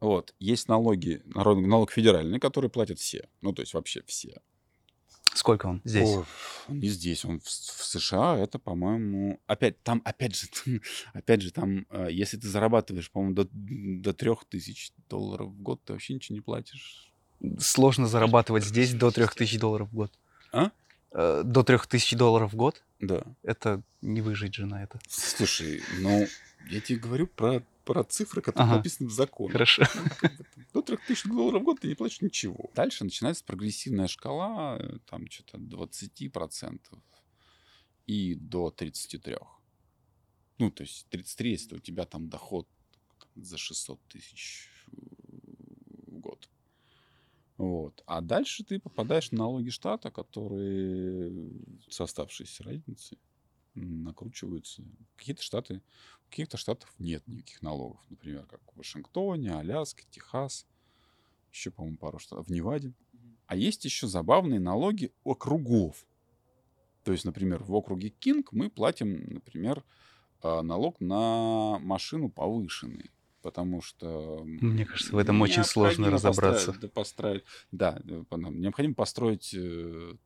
[0.00, 0.34] Вот.
[0.38, 3.28] Есть налоги, налог федеральный, который платят все.
[3.40, 4.40] Ну, то есть вообще все.
[5.34, 6.08] Сколько он здесь?
[6.08, 6.24] Ой,
[6.68, 10.48] он не здесь, он в, в США, это, по-моему, опять там, опять же,
[11.12, 15.92] опять же, там, э, если ты зарабатываешь, по-моему, до, до 3000 долларов в год, ты
[15.92, 17.12] вообще ничего не платишь.
[17.58, 20.12] Сложно зарабатывать здесь до 3000 долларов в год.
[20.52, 20.70] А?
[21.12, 22.82] Э, До 3000 долларов в год?
[23.00, 23.22] Да.
[23.42, 24.98] Это не выжить же на это.
[25.08, 26.26] Слушай, ну,
[26.70, 28.76] я тебе говорю про, про цифры, которые Ага.
[28.78, 29.52] написаны в законе.
[29.52, 29.82] Хорошо.
[30.74, 32.70] Ну, До 3000 долларов в год ты не платишь ничего.
[32.74, 37.02] Дальше начинается прогрессивная шкала, э, там что-то 20%.
[38.06, 39.36] и до 33.
[40.58, 42.68] Ну, то есть 33, если у тебя там доход
[43.34, 46.48] за 600 тысяч в год.
[47.58, 48.02] Вот.
[48.06, 51.50] А дальше ты попадаешь на налоги штата, которые
[51.88, 53.18] с оставшейся разницей
[53.80, 54.82] накручиваются.
[55.16, 55.82] Какие-то штаты,
[56.26, 58.00] у каких-то штатов нет никаких налогов.
[58.08, 60.66] Например, как в Вашингтоне, Аляске, Техас.
[61.52, 62.46] Еще, по-моему, пару штатов.
[62.46, 62.92] В Неваде.
[63.46, 66.04] А есть еще забавные налоги округов.
[67.04, 69.84] То есть, например, в округе Кинг мы платим, например,
[70.42, 73.10] а, налог на машину повышенный
[73.46, 74.42] потому что...
[74.44, 76.72] Мне кажется, в этом очень сложно разобраться.
[76.72, 80.16] Построить, да, построить, да, необходимо построить э,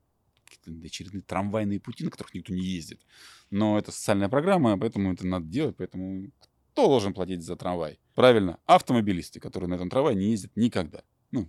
[0.66, 3.00] очередные трамвайные пути, на которых никто не ездит.
[3.50, 6.30] Но это социальная программа, поэтому это надо делать, поэтому
[6.72, 7.98] кто должен платить за трамвай?
[8.14, 11.02] Правильно, автомобилисты, которые на этом трамвае не ездят никогда.
[11.30, 11.48] Ну,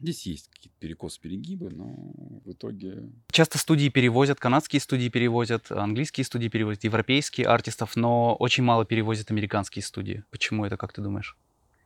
[0.00, 1.86] Здесь есть какие-то перекосы, перегибы, но
[2.44, 3.10] в итоге...
[3.32, 9.32] Часто студии перевозят, канадские студии перевозят, английские студии перевозят, европейские артистов, но очень мало перевозят
[9.32, 10.22] американские студии.
[10.30, 11.36] Почему это, как ты думаешь?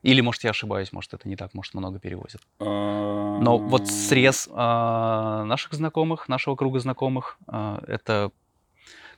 [0.02, 2.42] Или, может, я ошибаюсь, может, это не так, может, много перевозят.
[2.58, 8.32] Но вот срез а, наших знакомых, нашего круга знакомых, а, это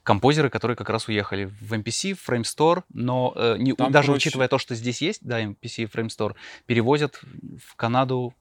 [0.03, 4.29] композеры, которые как раз уехали в MPC, в Framestore, но э, не, даже проще.
[4.29, 6.35] учитывая то, что здесь есть, да, MPC и Framestore,
[6.67, 7.21] перевозят
[7.59, 8.35] в Канаду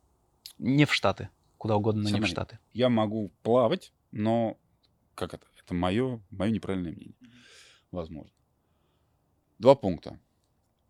[0.57, 1.29] не в Штаты.
[1.57, 2.59] Куда угодно, но Смотри, не в Штаты.
[2.73, 4.57] Я могу плавать, но
[5.15, 5.45] как это?
[5.63, 7.15] Это мое, мое неправильное мнение.
[7.91, 8.31] Возможно.
[9.59, 10.19] Два пункта.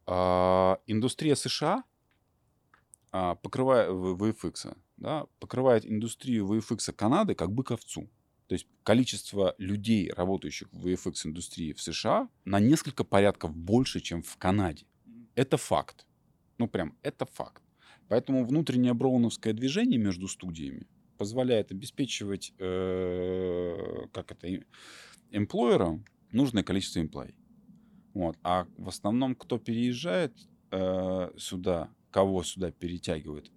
[0.06, 1.84] А, индустрия США
[3.12, 8.10] а, покрывает VFX, да, покрывает индустрию VFX Канады как бы ковцу.
[8.48, 14.38] То есть количество людей, работающих в VFX-индустрии в США, на несколько порядков больше, чем в
[14.38, 14.86] Канаде.
[15.36, 16.06] Это факт.
[16.58, 17.64] Ну, прям, это факт.
[18.10, 20.86] Поэтому внутреннее броуновское движение между студиями
[21.18, 24.48] позволяет обеспечивать, э, как это,
[25.32, 27.34] эмплойерам нужное количество эмплой.
[28.14, 28.38] Вот.
[28.44, 30.34] А в основном, кто переезжает
[30.72, 33.52] э, сюда, кого сюда перетягивают,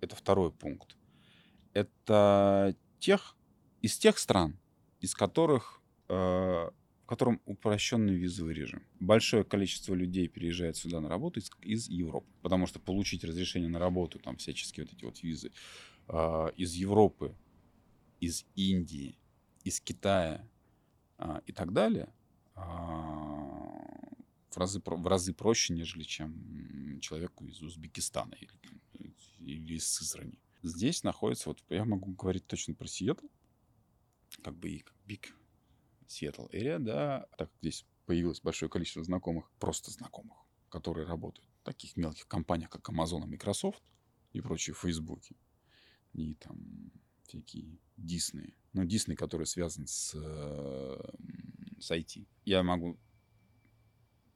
[0.00, 0.96] это второй пункт.
[1.72, 3.36] Это тех,
[3.82, 4.58] из тех стран,
[5.00, 6.70] из которых э,
[7.06, 8.82] в котором упрощенный визовый режим.
[8.98, 13.78] Большое количество людей переезжает сюда на работу из, из Европы, потому что получить разрешение на
[13.78, 15.52] работу, там всяческие вот эти вот визы,
[16.08, 17.32] э, из Европы,
[18.18, 19.16] из Индии,
[19.62, 20.44] из Китая
[21.18, 22.08] э, и так далее,
[22.56, 22.60] э,
[24.56, 28.50] в, разы, в разы проще, нежели чем человеку из Узбекистана или,
[29.38, 30.40] или из Сызрани.
[30.62, 33.26] Здесь находится, вот я могу говорить точно про Сиэтл,
[34.42, 35.36] как бы и Биг
[36.08, 40.38] Seattle Area, да, так как здесь появилось большое количество знакомых, просто знакомых,
[40.70, 43.82] которые работают в таких мелких компаниях, как Amazon и Microsoft
[44.32, 45.36] и прочие Фейсбуки,
[46.14, 46.90] и там
[47.24, 52.26] всякие Disney, ну, Disney, который связан с, с IT.
[52.44, 52.98] Я могу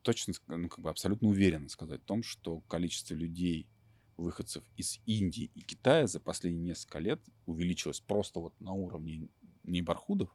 [0.02, 3.68] точно, ну, как бы абсолютно уверенно сказать о том, что количество людей,
[4.16, 9.28] выходцев из Индии и Китая за последние несколько лет увеличилось просто вот на уровне
[9.64, 10.30] нейборхудов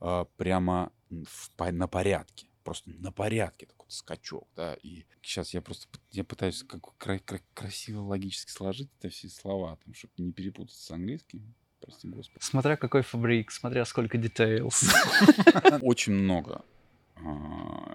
[0.00, 2.48] а, прямо в, на порядке.
[2.64, 4.74] Просто на порядке такой скачок, да.
[4.82, 9.78] И сейчас я просто я пытаюсь как кра- кра- красиво логически сложить это все слова,
[9.84, 11.54] там, чтобы не перепутать с английским.
[11.80, 12.38] Прости, Господи.
[12.40, 14.84] Смотря какой фабрик, смотря сколько details.
[15.82, 16.64] Очень много
[17.16, 17.91] а,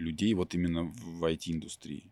[0.00, 2.10] людей вот именно в IT-индустрии.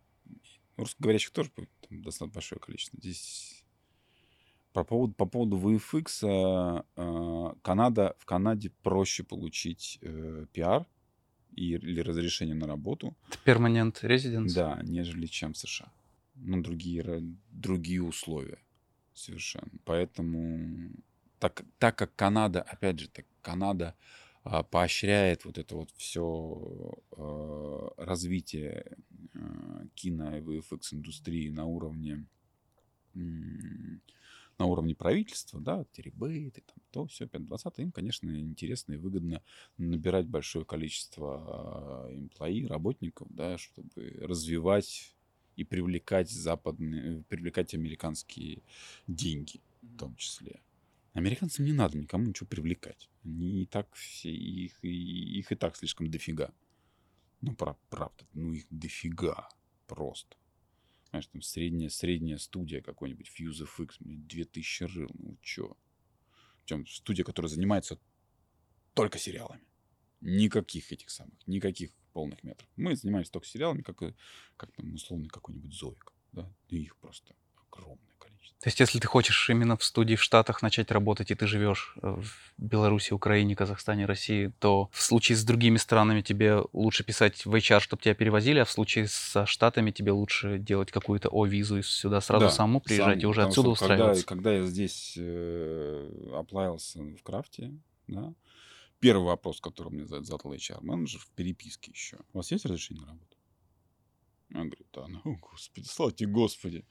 [0.77, 1.51] Русскоговорящих тоже
[1.91, 2.99] достаточно большое количество.
[3.01, 3.65] Здесь
[4.73, 10.87] по поводу, по поводу VFX, э, э, Канада, в Канаде проще получить э, пиар
[11.57, 13.17] и, или разрешение на работу.
[13.45, 14.55] Перманент резиденс?
[14.55, 15.91] Да, нежели чем в США.
[16.37, 18.59] Ну, другие, другие условия
[19.15, 19.73] совершенно.
[19.85, 20.91] Поэтому,
[21.41, 24.28] так, так как Канада, опять же, так Канада а,
[24.71, 28.97] поощряет вот это вот все а, развитие
[29.35, 32.27] а, кино и VFX индустрии на уровне
[33.15, 39.43] на уровне правительства, да, теребейты, там, то все, 5-20, им, конечно, интересно и выгодно
[39.77, 45.15] набирать большое количество эмплои, работников, да, чтобы развивать
[45.57, 48.63] и привлекать западные, привлекать американские
[49.07, 50.61] деньги в том числе.
[51.19, 53.11] Американцам не надо никому ничего привлекать.
[53.25, 56.55] Они и так все, их, их и так слишком дофига.
[57.41, 59.49] Ну, правда, ну их дофига
[59.89, 60.37] просто.
[61.11, 65.77] Знаешь, там средняя, средняя студия какой-нибудь, Fuse FX, 2000 рыл, ну чё?
[66.63, 67.99] Причем студия, которая занимается
[68.95, 69.67] только сериалами.
[70.21, 72.69] Никаких этих самых, никаких полных метров.
[72.77, 74.03] Мы занимаемся только сериалами, как,
[74.57, 76.13] как там условный какой-нибудь Зоик.
[76.31, 76.53] Да?
[76.69, 78.08] И их просто огромное.
[78.61, 81.95] То есть, если ты хочешь именно в студии в Штатах начать работать, и ты живешь
[82.03, 87.47] э, в Беларуси, Украине, Казахстане, России, то в случае с другими странами тебе лучше писать
[87.47, 91.79] в HR, чтобы тебя перевозили, а в случае со Штатами тебе лучше делать какую-то О-визу
[91.79, 94.27] и сюда сразу Да, самому приезжать сам, и уже отсюда что когда, устраиваться.
[94.27, 97.73] когда я здесь э, оплавился в крафте,
[98.09, 98.35] да,
[98.99, 102.19] первый вопрос, который мне за- задал HR-менеджер в переписке еще.
[102.33, 103.37] У вас есть разрешение на работу?
[104.51, 106.85] Я говорю, да, ну, господи, слава тебе, господи.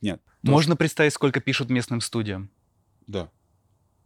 [0.00, 2.50] Нет, Можно представить, сколько пишут местным студиям?
[3.06, 3.30] да,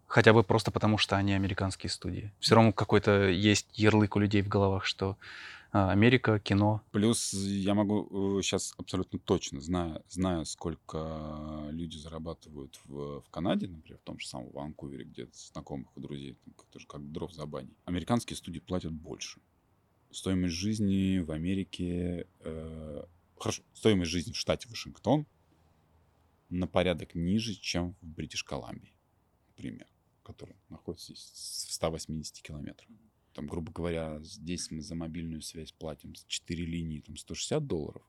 [0.06, 2.32] Хотя бы просто потому, что они американские студии.
[2.38, 5.16] Все равно какой-то есть ярлык у людей в головах, что
[5.72, 6.80] а, Америка, кино.
[6.92, 13.98] Плюс я могу сейчас абсолютно точно, зная, зная, сколько люди зарабатывают в, в Канаде, например,
[13.98, 17.76] в том же самом Ванкувере, где знакомых у друзей, там, тоже как дров за баней,
[17.84, 19.40] американские студии платят больше.
[20.12, 22.26] Стоимость жизни в Америке...
[22.40, 23.04] э,
[23.38, 25.26] хорошо, стоимость жизни в штате Вашингтон
[26.48, 28.96] на порядок ниже, чем в Бритиш Колумбии,
[29.48, 29.88] например,
[30.22, 32.88] который находится здесь в 180 километрах
[33.36, 38.02] там, грубо говоря, здесь мы за мобильную связь платим с 4 линии там 160 долларов,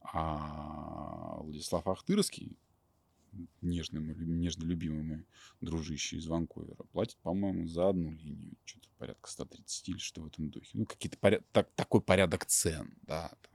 [0.00, 2.56] а Владислав Ахтырский,
[3.60, 5.26] нежный, мой нежно любимый мой
[5.60, 10.48] дружище из Ванкувера, платит, по-моему, за одну линию что-то порядка 130 или что в этом
[10.48, 10.70] духе.
[10.74, 11.42] Ну, какие-то поряд...
[11.50, 13.32] так, такой порядок цен, да.
[13.42, 13.51] Там.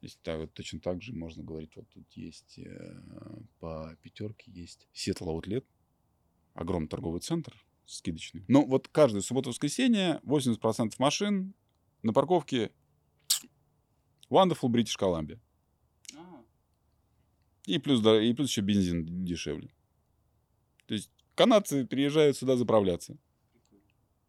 [0.00, 3.02] Здесь та- вот точно так же можно говорить, вот тут есть э,
[3.60, 5.64] по пятерке есть Seattle Outlet,
[6.54, 7.54] огромный торговый центр
[7.86, 8.44] скидочный.
[8.48, 11.54] Но вот каждую субботу-воскресенье 80% машин
[12.02, 12.72] на парковке
[14.28, 15.40] Wonderful British Columbia.
[17.66, 19.70] И плюс, и плюс еще бензин дешевле.
[20.86, 23.16] То есть канадцы приезжают сюда заправляться.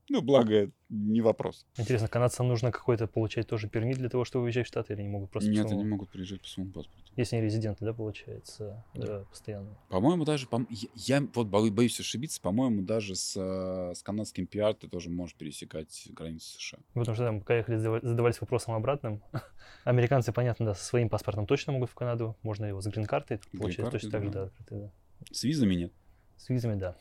[0.10, 1.66] Ну, благо, не вопрос.
[1.78, 5.10] Интересно, канадцам нужно какой-то получать тоже пермит для того, чтобы выезжать в Штаты, или они
[5.10, 5.50] могут просто...
[5.50, 7.12] по Нет, своему- они могут приезжать по своему паспорту.
[7.18, 9.78] Если они резиденты, да, получается, да, постоянно.
[9.90, 10.88] По-моему, даже, пом- я,
[11.20, 15.36] я вот бо- боюсь ошибиться, по-моему, даже с, э, с канадским пиар ты тоже можешь
[15.36, 16.80] пересекать границу США.
[16.94, 19.22] Потому что там, пока ехали, задава- задавались вопросом обратным.
[19.84, 22.38] Американцы, понятно, да, со своим паспортом точно могут в Канаду.
[22.44, 24.40] Можно его с грин-картой, получается, Грин-картой, точно так же, да.
[24.40, 24.92] да, открытый, да.
[25.34, 25.94] С визами нет.
[26.38, 26.96] С визами, да.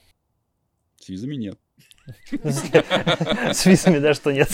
[1.07, 1.57] С визами нет.
[2.43, 4.51] С визами, да, что нет.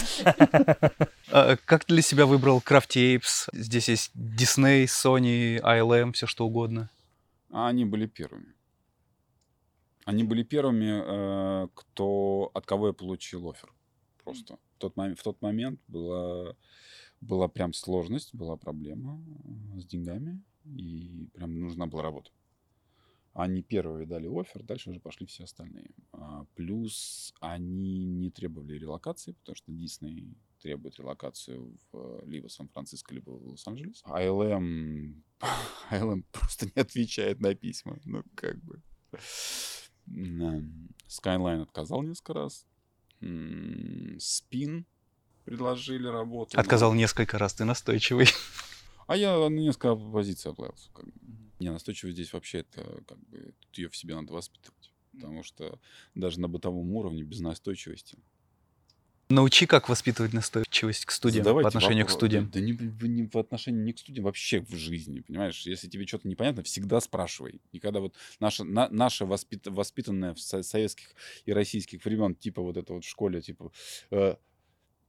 [1.30, 3.48] А, как ты для себя выбрал Crafty Apes?
[3.54, 6.90] Здесь есть Disney, Sony, ILM, все что угодно.
[7.48, 8.52] А они были первыми.
[10.04, 13.72] Они были первыми, э, кто, от кого я получил офер.
[14.22, 14.58] Просто.
[14.76, 16.54] В тот, момент, в тот момент была,
[17.22, 19.24] была прям сложность, была проблема
[19.74, 22.30] э, с деньгами, и прям нужна была работа.
[23.34, 25.90] Они первые дали офер, дальше уже пошли все остальные.
[26.12, 33.14] А, плюс они не требовали релокации, потому что Дисней требует релокацию в, либо в Сан-Франциско,
[33.14, 34.02] либо в Лос-Анджелес.
[34.06, 35.14] ILM,
[35.90, 37.98] ILM просто не отвечает на письма.
[38.04, 38.82] Ну, как бы.
[41.08, 42.66] Skyline отказал несколько раз.
[43.22, 44.84] Spin
[45.44, 46.58] предложили работу.
[46.58, 48.26] Отказал несколько раз, ты настойчивый.
[49.06, 50.90] А я на несколько позиций оплавился.
[50.92, 51.12] Как бы.
[51.62, 54.92] Не, настойчивость здесь вообще это как бы тут ее в себе надо воспитывать.
[55.12, 55.78] Потому что
[56.14, 58.18] даже на бытовом уровне без настойчивости.
[59.28, 62.44] Научи, как воспитывать настойчивость к студиям, задавайте по отношению к вопро- студиям.
[62.46, 65.64] Да, да не, в- не по отношению не к студиям, вообще в жизни, понимаешь?
[65.64, 67.60] Если тебе что-то непонятно, всегда спрашивай.
[67.72, 71.14] Никогда вот наша, на, наша воспит, воспитанная в со- советских
[71.46, 73.72] и российских времен, типа вот это вот в школе, типа,
[74.10, 74.36] э,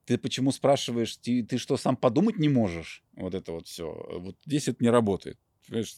[0.05, 3.03] ты почему спрашиваешь, ты, ты что, сам подумать не можешь?
[3.13, 3.91] Вот это вот все.
[4.19, 5.39] Вот здесь это не работает.
[5.67, 5.95] Понимаешь?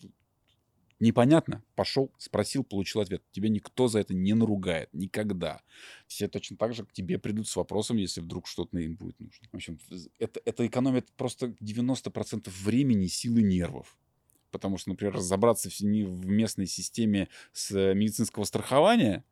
[0.99, 1.61] Непонятно?
[1.75, 3.21] Пошел, спросил, получил ответ.
[3.31, 4.89] Тебя никто за это не наругает.
[4.93, 5.61] Никогда.
[6.07, 9.47] Все точно так же к тебе придут с вопросом, если вдруг что-то им будет нужно.
[9.51, 9.77] В общем,
[10.19, 13.97] это, это экономит просто 90% времени, силы нервов.
[14.51, 19.25] Потому что, например, разобраться в, в местной системе с э, медицинского страхования,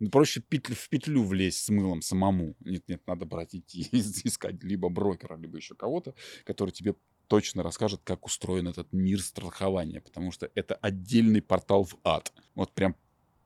[0.00, 2.56] ну, проще петлю- в петлю влезть с мылом самому.
[2.60, 6.14] Нет, нет, надо брать идти искать либо брокера, либо еще кого-то,
[6.44, 6.96] который тебе
[7.28, 12.32] точно расскажет, как устроен этот мир страхования, потому что это отдельный портал в ад.
[12.54, 12.96] Вот прям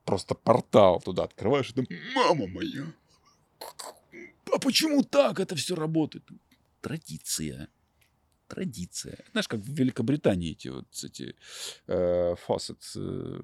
[0.05, 2.85] просто портал туда открываешь, и ты, мама моя,
[4.51, 6.27] а почему так это все работает?
[6.81, 7.69] Традиция.
[8.47, 9.23] Традиция.
[9.31, 11.35] Знаешь, как в Великобритании эти вот эти
[11.87, 13.41] э, faucets, э,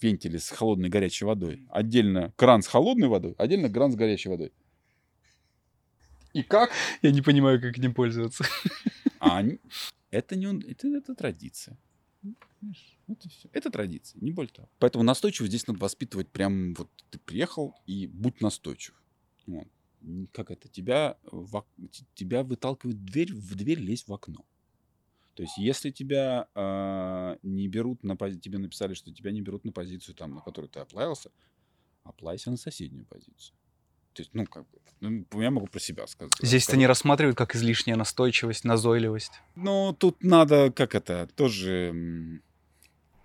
[0.00, 1.66] вентили с холодной горячей водой.
[1.68, 4.52] Отдельно кран с холодной водой, отдельно кран с горячей водой.
[6.32, 6.70] И как
[7.02, 8.44] Я не понимаю, как этим пользоваться.
[9.20, 9.42] а
[10.10, 11.76] это не он- это, это традиция.
[13.06, 13.48] Это все.
[13.52, 14.68] Это традиция, не более того.
[14.78, 18.94] Поэтому настойчивость здесь надо воспитывать прям вот ты приехал и будь настойчив.
[19.46, 19.68] Вот.
[20.32, 20.68] Как это?
[20.68, 21.64] Тебя, в
[22.14, 24.44] тебя выталкивают в дверь, в дверь лезь в окно.
[25.34, 29.64] То есть, если тебя э, не берут на позицию, тебе написали, что тебя не берут
[29.64, 31.30] на позицию, там, на которую ты оплавился,
[32.02, 33.56] оплавься на соседнюю позицию.
[34.18, 36.32] То есть, ну, как бы, ну, я могу про себя сказать.
[36.42, 39.40] Здесь это не рассматривают как излишняя настойчивость, назойливость.
[39.54, 42.40] Ну, тут надо, как это, тоже...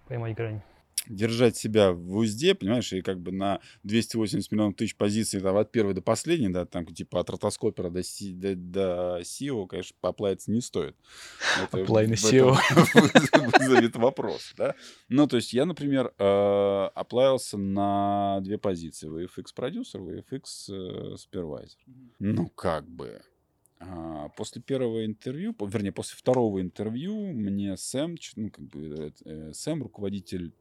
[0.07, 0.61] Поймать грань
[1.07, 5.71] держать себя в узде, понимаешь, и как бы на 280 миллионов тысяч позиций там, от
[5.71, 10.51] первой до последней, да, там типа от ротоскопера до, си, до, до SEO, конечно, поплавиться
[10.51, 10.95] не стоит.
[11.71, 12.55] Apply на SEO.
[13.59, 14.75] Вызовет вопрос, да.
[15.09, 19.09] Ну, то есть я, например, э, оплавился на две позиции.
[19.09, 21.79] VFX продюсер, VFX э, супервайзер.
[22.19, 23.21] Ну, как бы.
[23.79, 29.83] А, после первого интервью, вернее, после второго интервью мне Сэм, ну, как бы, э, Сэм,
[29.83, 30.53] руководитель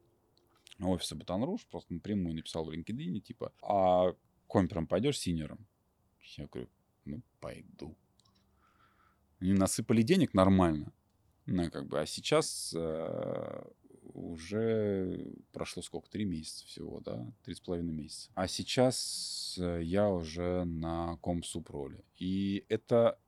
[0.91, 4.15] офиса Батанруш, просто напрямую написал в LinkedIn, типа, а
[4.49, 5.67] компером пойдешь синером?
[6.37, 6.69] Я говорю,
[7.05, 7.97] ну, пойду.
[9.41, 10.93] Они насыпали денег нормально.
[11.47, 13.65] Ну, как бы, а сейчас э,
[14.15, 16.09] уже прошло сколько?
[16.11, 17.33] Три месяца всего, да?
[17.45, 18.31] Три с половиной месяца.
[18.35, 22.05] А сейчас э, я уже на комсупроле.
[22.17, 23.19] И это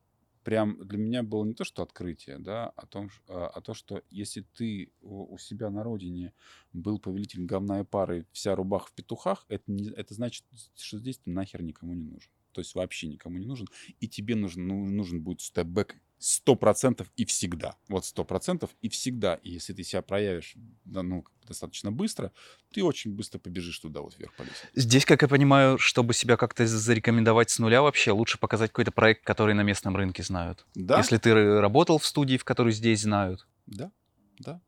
[0.45, 4.03] прям для меня было не то, что открытие, да, о том, а, а то, что
[4.11, 6.33] если ты у себя на родине
[6.71, 11.17] был повелитель говна и пары, вся рубаха в петухах, это, не, это значит, что здесь
[11.17, 12.29] ты нахер никому не нужен.
[12.51, 13.67] То есть вообще никому не нужен.
[13.99, 17.75] И тебе нужен, ну, нужен будет степбэк сто процентов и всегда.
[17.87, 19.35] Вот сто процентов и всегда.
[19.35, 20.55] И если ты себя проявишь
[20.85, 22.31] ну, достаточно быстро,
[22.71, 24.67] ты очень быстро побежишь туда вот вверх по лестнице.
[24.73, 29.23] Здесь, как я понимаю, чтобы себя как-то зарекомендовать с нуля вообще, лучше показать какой-то проект,
[29.23, 30.65] который на местном рынке знают.
[30.75, 30.97] Да.
[30.97, 33.47] Если ты работал в студии, в которой здесь знают.
[33.67, 33.91] Да,
[34.39, 34.61] да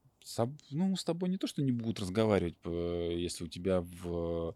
[0.71, 4.55] ну, с тобой не то, что не будут разговаривать, если у тебя в,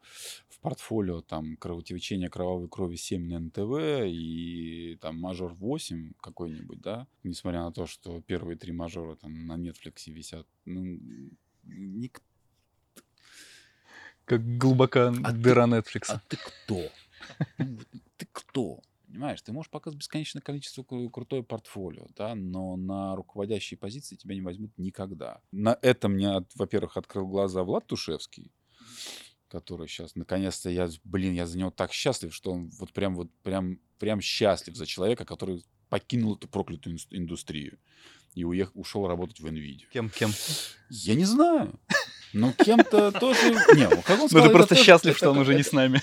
[0.49, 7.07] в портфолио там кровотечение кровавой крови 7 на НТВ и там мажор 8 какой-нибудь, да,
[7.23, 10.99] несмотря на то, что первые три мажора там на Netflix висят, ну,
[11.63, 12.21] ник...
[14.25, 16.05] Как глубока а дыра ты, Netflix.
[16.09, 16.83] А ты кто?
[17.57, 17.79] Ну,
[18.17, 18.79] ты кто?
[19.11, 24.41] Понимаешь, ты можешь показывать бесконечное количество крутое портфолио, да, но на руководящие позиции тебя не
[24.41, 25.41] возьмут никогда.
[25.51, 28.53] На это мне, во-первых, открыл глаза Влад Тушевский,
[29.49, 33.29] который сейчас, наконец-то, я, блин, я за него так счастлив, что он вот прям вот
[33.43, 37.79] прям, прям счастлив за человека, который покинул эту проклятую индустрию
[38.33, 39.87] и уехал, ушел работать в NVIDIA.
[39.91, 40.31] Кем, кем?
[40.89, 41.77] Я не знаю.
[42.33, 43.53] Ну, кем-то тоже...
[43.75, 46.01] Не, как он сказал, Ну, ты просто счастлив, что он уже не с нами.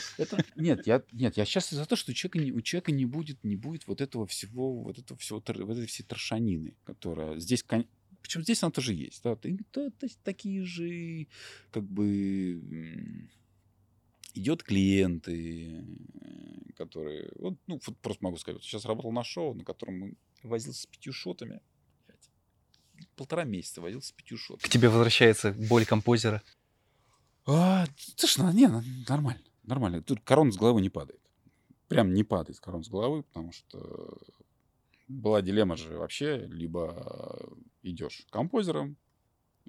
[0.57, 3.57] Нет, я, нет, я счастлив за то, что у человека, у человека не, будет, не
[3.57, 7.65] будет вот этого всего, вот этого всего, вот этой всей трошанины, которая здесь...
[8.21, 9.23] Причем здесь она тоже есть.
[9.23, 9.37] Да?
[9.37, 9.91] То, то,
[10.25, 11.29] такие же,
[11.71, 13.29] как бы,
[14.35, 15.85] идет клиенты,
[16.77, 17.31] которые...
[17.37, 20.87] Вот, ну, вот просто могу сказать, вот сейчас работал на шоу, на котором возился с
[20.87, 21.61] пятью шотами
[23.19, 24.63] полтора месяца возился с пятью шотами.
[24.63, 26.43] К тебе возвращается боль композера?
[27.47, 30.03] А, слушай, ну, не, ну, нормально, нормально.
[30.03, 31.21] Тут корона с головы не падает.
[31.89, 34.17] Прям не падает корона с головы, потому что
[35.09, 37.39] была дилемма же вообще, либо
[37.83, 38.97] идешь композером,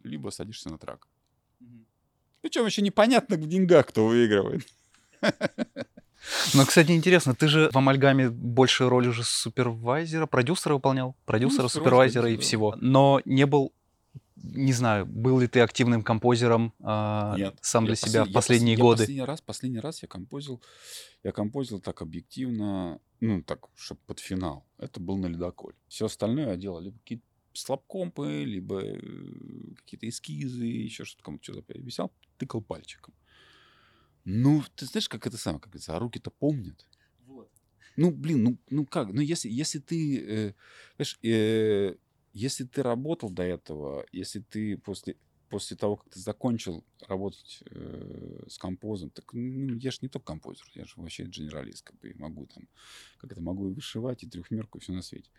[0.03, 1.07] либо садишься на трак.
[2.41, 4.67] Причем еще непонятно в деньгах, кто выигрывает.
[6.53, 11.69] Ну, кстати, интересно, ты же в Амальгаме большую роль уже супервайзера, продюсера выполнял, продюсера, ну,
[11.69, 13.73] супервайзера и всего, но не был
[14.41, 18.81] не знаю, был ли ты активным композером э, Нет, сам для себя в последние я
[18.81, 19.03] годы?
[19.03, 20.61] Я последний раз, последний раз я композил,
[21.23, 24.65] я композил так объективно, ну так, чтобы под финал.
[24.77, 25.75] Это был на ледоколе.
[25.87, 28.97] Все остальное я делал либо какие-то слабкомпы, либо э,
[29.77, 33.13] какие-то эскизы, еще что-то кому-то что-то переписал, тыкал пальчиком.
[34.31, 36.85] Ну, ты знаешь, как это самое, как говорится, а руки-то помнят.
[37.25, 37.49] Вот.
[37.97, 39.11] Ну, блин, ну, ну как?
[39.11, 40.53] Ну, если, если ты, э,
[40.97, 41.95] знаешь, э,
[42.33, 45.17] если ты работал до этого, если ты после,
[45.49, 50.27] после того, как ты закончил работать э, с композом, так ну, я же не только
[50.27, 52.67] композер, я же вообще генералист, как бы могу там,
[53.17, 55.31] как это, могу и вышивать, и трехмерку, и все на свете.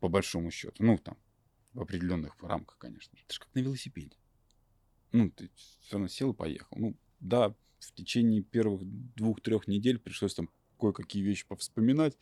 [0.00, 0.84] По большому счету.
[0.84, 1.16] Ну, там,
[1.72, 3.16] в определенных рамках, конечно.
[3.24, 4.18] Это же как на велосипеде.
[5.12, 6.76] Ну, ты все равно сел и поехал.
[6.76, 7.54] Ну, да,
[7.84, 8.82] в течение первых
[9.16, 12.16] двух-трех недель пришлось там кое-какие вещи повспоминать.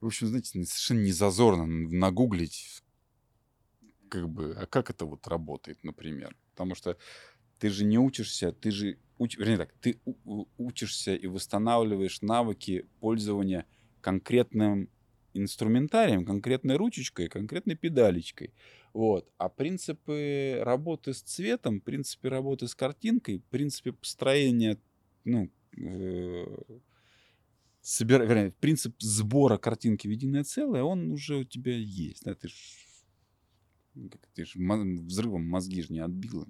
[0.00, 2.82] В общем, знаете, совершенно не зазорно нагуглить,
[4.08, 6.36] как бы, а как это вот работает, например.
[6.52, 6.96] Потому что
[7.58, 10.00] ты же не учишься, ты же, уч, вернее так, ты
[10.56, 13.66] учишься и восстанавливаешь навыки пользования
[14.00, 14.88] конкретным
[15.34, 18.54] инструментарием, конкретной ручечкой, конкретной педалечкой.
[18.92, 19.30] Вот.
[19.36, 24.78] А принципы работы с цветом, принципы работы с картинкой, принципы построения
[25.28, 26.46] ну, э,
[27.80, 32.24] собира, вернее, принцип сбора картинки в единое целое, он уже у тебя есть.
[32.24, 32.52] Да, ты ж,
[34.10, 36.46] Как Ты ж взрывом мозги же не отбила.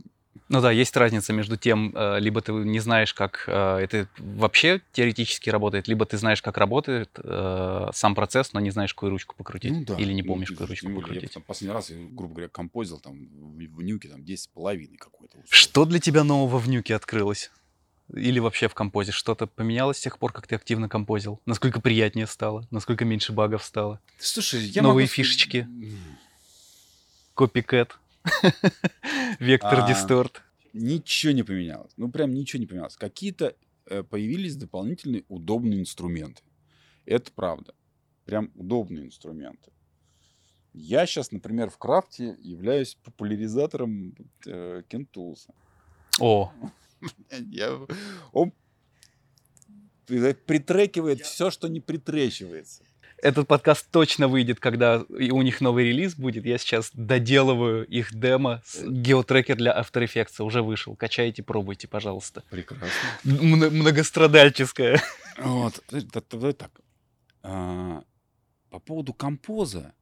[0.50, 4.80] Ну да, есть разница между тем, э, либо ты не знаешь, как э, это вообще
[4.92, 7.10] теоретически работает, либо ты знаешь, как работает
[7.92, 9.72] сам процесс, но не знаешь, какую ручку покрутить.
[9.72, 9.96] Ну да.
[9.96, 11.34] Или не Ну, помнишь, ты какую же- ручку более, я покрутить.
[11.34, 14.96] там последний раз, я, грубо говоря, композил там в, в нюке там 10 с половиной
[14.96, 15.38] какой-то.
[15.38, 15.48] условно.
[15.50, 17.50] Что для тебя нового в нюке открылось?
[18.14, 19.12] Или вообще в композе?
[19.12, 21.40] Что-то поменялось с тех пор, как ты активно композил?
[21.44, 22.66] Насколько приятнее стало?
[22.70, 24.00] Насколько меньше багов стало?
[24.18, 25.68] Слушай, я Новые могу фишечки.
[27.34, 27.98] Копикэт?
[29.38, 30.42] Вектор А, дисторт?
[30.72, 31.92] Ничего не поменялось.
[31.96, 32.96] Ну, прям ничего не поменялось.
[32.96, 33.54] Какие-то
[33.86, 36.42] э, появились дополнительные удобные инструменты.
[37.04, 37.74] Это правда.
[38.24, 39.70] Прям удобные инструменты.
[40.72, 44.14] Я сейчас, например, в крафте являюсь популяризатором
[44.46, 45.52] э, Кентулса.
[46.20, 46.52] О,
[47.30, 47.78] Я-
[48.32, 48.52] Он
[50.06, 52.82] притрекивает все, что не притречивается.
[53.22, 56.46] этот подкаст точно выйдет, когда и у них новый релиз будет.
[56.46, 58.62] Я сейчас доделываю их демо.
[58.64, 60.96] с- Геотрекер для After Effects уже вышел.
[60.96, 62.42] Качайте, пробуйте, пожалуйста.
[62.50, 62.88] Прекрасно.
[63.24, 65.02] М- многострадальческое.
[65.38, 65.82] Вот,
[66.30, 66.80] давай так.
[67.42, 68.02] А,
[68.70, 69.92] по поводу композа,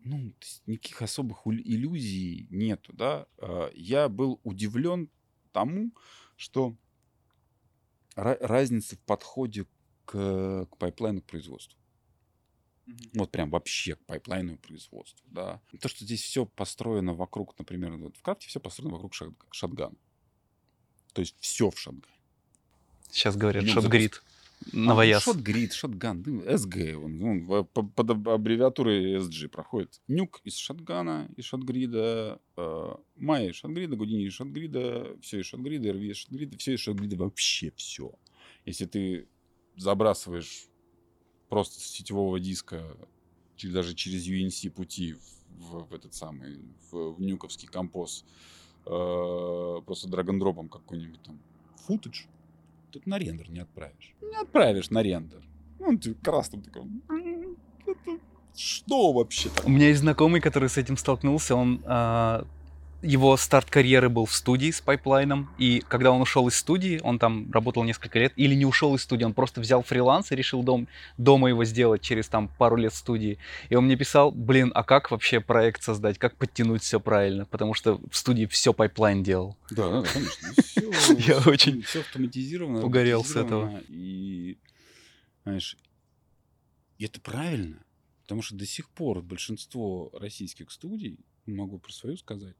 [0.00, 0.32] ну,
[0.66, 3.26] никаких особых иллюзий нету, да.
[3.38, 5.10] А, я был удивлен
[5.56, 5.90] тому,
[6.36, 6.76] что
[8.14, 9.64] ра- разница в подходе
[10.04, 11.78] к, к pipeline у к производству.
[13.14, 15.62] Вот прям вообще к pipeline у и производству, да.
[15.80, 19.86] То, что здесь все построено вокруг, например, вот в Crafty все построено вокруг Shot- Shotgun
[19.86, 19.96] а.
[21.14, 22.14] То есть все в Shotgun е.
[23.10, 24.22] Сейчас говорят, ShotGrid.
[24.22, 24.35] А,
[24.72, 25.22] Новояз.
[25.22, 30.00] ShotGrid, Shotgun, ну, SG, он, он в- по- под аб- аббревиатурой SG проходит.
[30.08, 34.99] Nuke из Shotgun а, из ShotGrid а, э, Maya из ShotGrid а, Houdini из ShotGrid
[34.99, 38.12] а, все из ShotGrid а, RV из ShotGrid а, все из ShotGrid а, вообще все.
[38.64, 39.28] Если ты
[39.76, 40.66] забрасываешь
[41.48, 42.96] просто с сетевого диска,
[43.56, 45.14] чи- даже через UNC пути
[45.58, 46.58] в, в этот самый,
[46.90, 48.24] в, в нюковский композ,
[48.84, 51.40] э, просто drag-and-drop ом какой-нибудь там
[51.86, 52.26] футаж,
[52.96, 54.14] это на рендер не отправишь.
[54.20, 55.42] Не отправишь на рендер.
[55.78, 56.82] Ну, ты красным такой...
[56.82, 58.18] «М, это
[58.54, 61.54] Что вообще У меня есть знакомый, который с этим столкнулся.
[61.54, 62.46] Он а,
[63.02, 67.18] его старт карьеры был в студии с пайплайном, и когда он ушел из студии, он
[67.18, 70.62] там работал несколько лет, или не ушел из студии, он просто взял фриланс и решил
[70.62, 70.88] дом,
[71.18, 73.38] дома его сделать через там пару лет студии.
[73.68, 77.74] И он мне писал, блин, а как вообще проект создать, как подтянуть все правильно, потому
[77.74, 79.56] что в студии все пайплайн делал.
[79.70, 81.14] Да, конечно.
[81.18, 82.84] Я очень Все автоматизировано.
[82.84, 84.58] угорел с роботизировано, И,
[85.44, 85.76] знаешь,
[86.98, 87.78] это правильно.
[88.22, 92.56] Потому что до сих пор большинство российских студий, могу про свою сказать,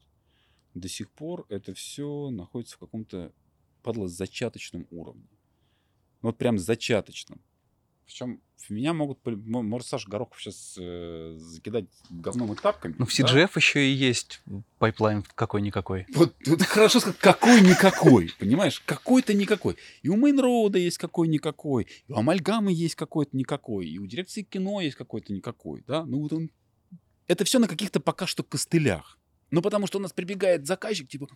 [0.81, 3.33] до сих пор это все находится в каком-то
[3.83, 5.29] падла зачаточном уровне.
[6.23, 7.41] Ну, Вот прям зачаточном.
[8.05, 12.95] Причем в меня могут, может, Саша Горохов сейчас закидать говном и тапками.
[12.99, 13.25] Ну, в да?
[13.25, 14.43] CGF еще и есть
[14.79, 16.07] пайплайн какой-никакой.
[16.15, 18.81] Вот, вот хорошо сказать, какой-никакой, понимаешь?
[18.87, 19.77] Какой-то никакой.
[20.03, 24.81] И у Мейнроуда есть какой-никакой, и у Амальгамы есть какой-то никакой, и у дирекции кино
[24.81, 26.05] есть какой-то никакой, да?
[26.05, 26.51] Ну вот он...
[27.27, 29.19] Это все на каких-то пока что костылях.
[29.51, 31.29] Ну, потому что у нас прибегает заказчик, типа,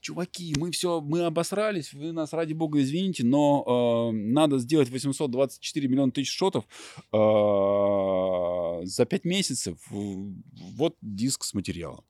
[0.00, 5.88] чуваки, мы все, мы обосрались, вы нас, ради бога, извините, но э, надо сделать 824
[5.88, 6.64] миллиона тысяч шотов
[7.12, 9.78] э, за 5 месяцев.
[9.90, 12.04] Вот диск с материалом.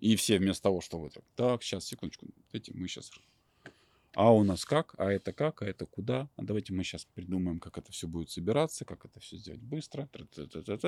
[0.00, 3.10] И все вместо того, что вот так, сейчас, секундочку, эти мы сейчас...
[4.14, 4.94] А у нас как?
[4.98, 5.62] А это как?
[5.62, 6.28] А это куда?
[6.36, 10.08] А давайте мы сейчас придумаем, как это все будет собираться, как это все сделать быстро.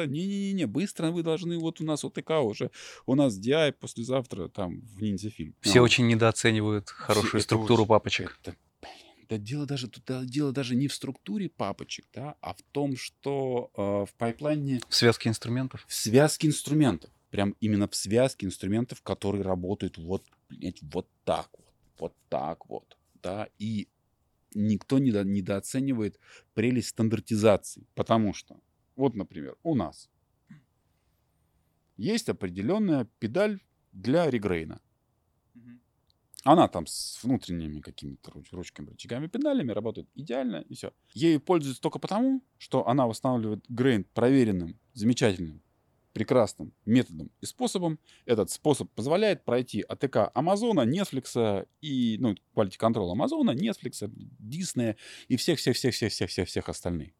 [0.06, 2.70] Не-не-не, быстро вы должны, вот у нас ОТК уже,
[3.06, 5.54] у нас DI послезавтра там в ниндзя фильм.
[5.60, 8.38] Все Ну, очень недооценивают хорошую структуру очень- папочек.
[8.42, 12.52] это, блин, да дело даже тут да, дело даже не в структуре папочек, да, а
[12.52, 15.84] в том, что э, в пайплайне В связке инструментов.
[15.88, 17.10] в связке инструментов.
[17.30, 21.64] Прям именно в связке инструментов, которые работают вот, блядь, вот так вот,
[21.98, 23.88] вот так вот, да, и
[24.54, 26.20] никто недо- недооценивает
[26.52, 28.60] прелесть стандартизации, потому что,
[28.96, 30.10] вот, например, у нас
[31.96, 33.60] есть определенная педаль
[33.92, 34.80] для регрейна.
[36.44, 40.92] Она там с внутренними какими-то руч- ручками, рычагами, педалями работает идеально, и все.
[41.14, 45.62] Ею пользуются только потому, что она восстанавливает грейн проверенным, замечательным,
[46.14, 47.98] прекрасным методом и способом.
[48.24, 54.10] Этот способ позволяет пройти АТК Амазона, Netflix и, ну, quality control Амазона, Netflix,
[54.40, 54.96] Disney
[55.28, 57.12] и всех-всех-всех-всех-всех-всех остальных.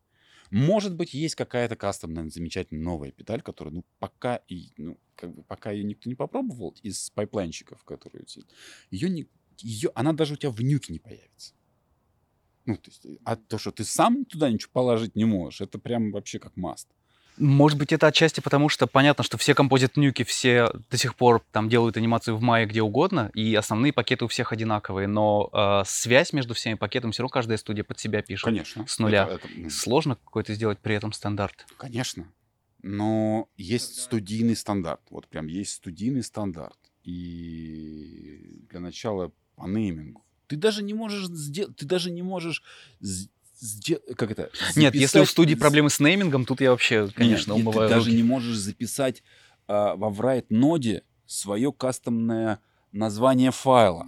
[0.51, 5.43] Может быть, есть какая-то кастомная, замечательная новая педаль, которая, ну, пока, и, ну, как бы,
[5.43, 8.25] пока ее никто не попробовал из пайплайнщиков, которые
[8.91, 9.27] ее не,
[9.59, 11.55] ее, она даже у тебя в нюке не появится.
[12.67, 16.13] Ну, то есть, а то, что ты сам туда ничего положить не можешь, это прям
[16.13, 16.89] вообще как must.
[17.37, 21.16] Может быть, это отчасти потому, что понятно, что все композят в нюке, все до сих
[21.16, 25.51] пор там делают анимацию в мае где угодно, и основные пакеты у всех одинаковые, но
[25.53, 28.45] э, связь между всеми пакетами все равно каждая студия под себя пишет.
[28.45, 28.87] Конечно.
[28.87, 29.24] С нуля.
[29.30, 31.66] Это- это, Сложно какой-то сделать при этом стандарт.
[31.76, 32.26] Конечно.
[32.82, 35.01] Но есть студийный стандарт.
[35.11, 36.76] Вот прям есть студийный стандарт.
[37.03, 40.22] И для начала по неймингу.
[40.47, 42.62] Ты даже не можешь сделать, ты даже не можешь
[44.17, 44.51] как это?
[44.77, 47.95] Нет, если у записать- студии проблемы с неймингом, тут я вообще, конечно, Нет, умываю ты
[47.95, 48.17] даже руки.
[48.17, 49.23] не можешь записать
[49.67, 52.59] а, во write ноде свое кастомное
[52.93, 54.07] название файла.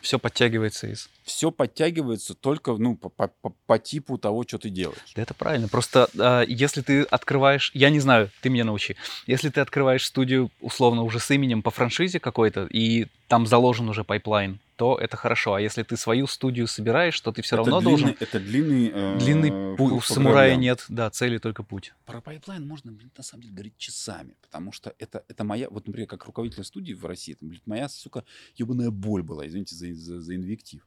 [0.00, 1.08] Все подтягивается из...
[1.28, 5.12] Все подтягивается только ну, по, по- по- по типу того, что ты делаешь.
[5.14, 5.68] Да это правильно.
[5.68, 8.96] Просто а, если ты открываешь, я не знаю, ты меня научи.
[9.26, 14.04] Если ты открываешь студию условно уже с именем по франшизе какой-то, и там заложен уже
[14.04, 15.52] пайплайн, то это хорошо.
[15.54, 18.16] А если ты свою студию собираешь, то ты все это равно длинный, должен...
[18.20, 18.90] Это длинный...
[18.94, 19.92] э, Длинный путь.
[19.92, 20.60] У самурая граблям.
[20.62, 21.92] нет, да, цели только путь.
[22.06, 25.86] Про пайплайн можно, блин, на самом деле говорить часами, потому что это, это моя, вот,
[25.86, 28.24] например, как руководитель студии в России, это, блин, моя, сука,
[28.56, 30.80] ебаная боль была, извините за, за, за инвектив.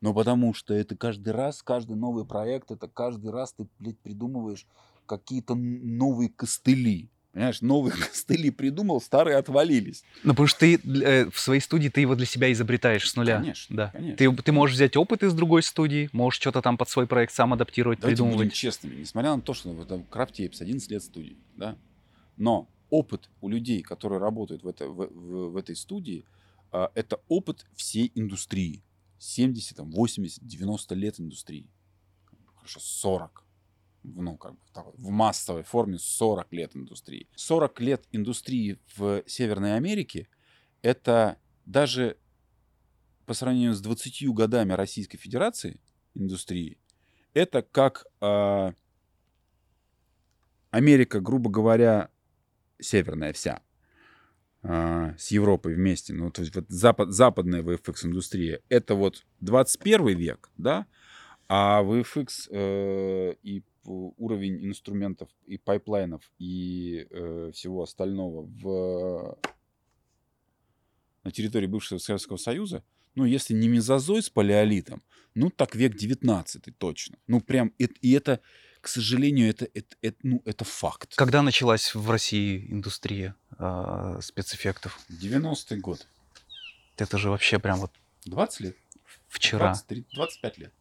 [0.00, 4.66] Но потому что это каждый раз, каждый новый проект, это каждый раз ты, блядь, придумываешь
[5.06, 7.08] какие-то новые костыли.
[7.32, 10.04] Понимаешь, новые костыли придумал, старые отвалились.
[10.22, 13.38] Ну, потому что ты э, в своей студии ты его для себя изобретаешь с нуля.
[13.40, 13.90] Конечно, Да.
[13.92, 14.16] конечно.
[14.16, 17.52] Ты, ты можешь взять опыт из другой студии, можешь что-то там под свой проект сам
[17.52, 18.54] адаптировать, Давайте будем придумывать.
[18.54, 19.00] честными.
[19.00, 21.76] Несмотря на то, что вот там Крафт Apes 11 лет студии, да,
[22.36, 26.24] но опыт у людей, которые работают в, это, в, в- в этой студии,
[26.70, 28.82] а, это опыт всей индустрии.
[29.18, 31.70] 70, там, 80, 90 лет индустрии.
[32.56, 33.44] Хорошо, 40.
[34.02, 37.28] В, Ну, как бы так вот, в массовой форме 40 лет индустрии.
[37.34, 40.28] 40 лет индустрии в Северной Америке
[40.82, 42.16] это даже
[43.26, 45.80] по сравнению с 20 годами Российской Федерации
[46.14, 46.78] индустрии,
[47.34, 48.72] это как а,
[50.70, 52.10] Америка, грубо говоря,
[52.80, 53.62] северная вся,
[54.62, 60.50] а, с Европой вместе, ну, то есть вот запад, западная VFX-индустрия, это вот 21 век,
[60.56, 60.86] да,
[61.48, 69.38] а VFX э, и уровень инструментов и пайплайнов и э, всего остального в,
[71.24, 72.84] на территории бывшего Советского Союза,
[73.14, 75.02] ну, если не мезозой с палеолитом,
[75.34, 77.18] ну, так век 19 точно.
[77.26, 78.40] Ну, прям, и, и это,
[78.80, 81.14] к сожалению, это, это, это, ну, это факт.
[81.16, 84.98] Когда началась в России индустрия а, спецэффектов?
[85.10, 86.06] 90-й год.
[86.96, 87.92] Это же вообще прям вот
[88.24, 88.76] 20 лет?
[89.28, 89.66] вчера.
[89.68, 90.72] 23, 25 лет.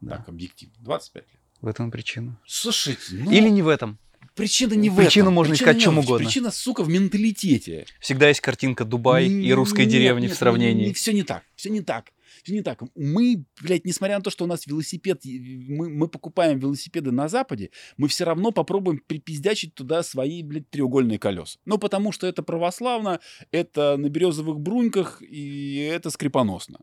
[0.00, 0.16] Да.
[0.16, 0.74] Так, объективно.
[0.80, 1.40] 25 лет.
[1.60, 2.38] В этом причина.
[2.46, 3.98] Слушайте, ну, Или не в этом.
[4.34, 5.34] причина не в Причину этом.
[5.34, 6.24] можно Причина искать не чем угодно.
[6.24, 7.84] Причина, сука, в менталитете.
[8.00, 10.92] Всегда есть картинка Дубай и русской Нет, деревни нет, в сравнении.
[10.94, 11.42] все не так.
[11.56, 12.06] Все не так.
[12.42, 12.82] Все не так.
[12.94, 17.70] Мы, блядь, несмотря на то, что у нас велосипед, мы, мы покупаем велосипеды на Западе,
[17.96, 21.58] мы все равно попробуем припиздячить туда свои, блядь, треугольные колеса.
[21.64, 23.20] Ну, потому что это православно,
[23.50, 26.80] это на березовых бруньках, и это скрипоносно.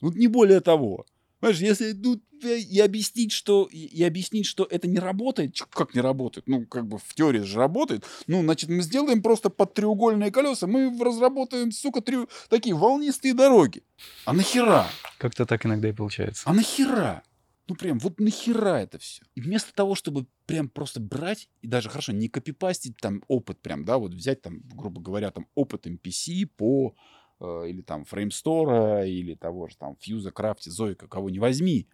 [0.00, 1.06] Вот не более того.
[1.40, 6.02] Понимаешь, если тут э, и объяснить, что и, объяснить, что это не работает, как не
[6.02, 10.30] работает, ну как бы в теории же работает, ну значит мы сделаем просто под треугольные
[10.30, 12.28] колеса, мы разработаем, сука, трю...
[12.50, 13.82] такие волнистые дороги.
[14.26, 14.86] А нахера?
[15.18, 16.42] Как-то так иногда и получается.
[16.44, 17.22] А нахера?
[17.68, 19.22] Ну прям, вот нахера это все?
[19.34, 23.84] И вместо того, чтобы прям просто брать, и даже хорошо, не копипастить там опыт прям,
[23.84, 26.94] да, вот взять там, грубо говоря, там опыт MPC по
[27.40, 31.86] или там фреймстора, или того же там Фьюза, Крафти, Зойка, кого не возьми,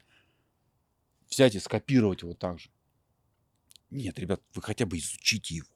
[1.31, 2.69] взять и скопировать его так же.
[3.91, 5.67] Нет, ребят, вы хотя бы изучите его.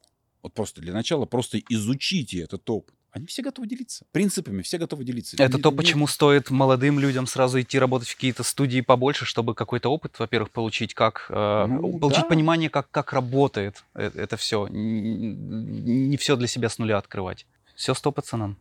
[0.41, 2.95] Вот просто для начала просто изучите этот опыт.
[3.11, 4.05] Они все готовы делиться.
[4.13, 5.35] Принципами все готовы делиться.
[5.37, 9.25] Это Не- то, не- почему стоит молодым людям сразу идти работать в какие-то студии побольше,
[9.25, 12.27] чтобы какой-то опыт, во-первых, получить, как э, Ну, получить да.
[12.29, 14.67] понимание, как, как работает э- это все.
[14.69, 17.45] Не все для себя с нуля открывать.
[17.75, 18.57] Все сто пацанам.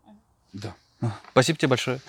[0.53, 0.75] Да.
[1.33, 2.01] Спасибо тебе большое.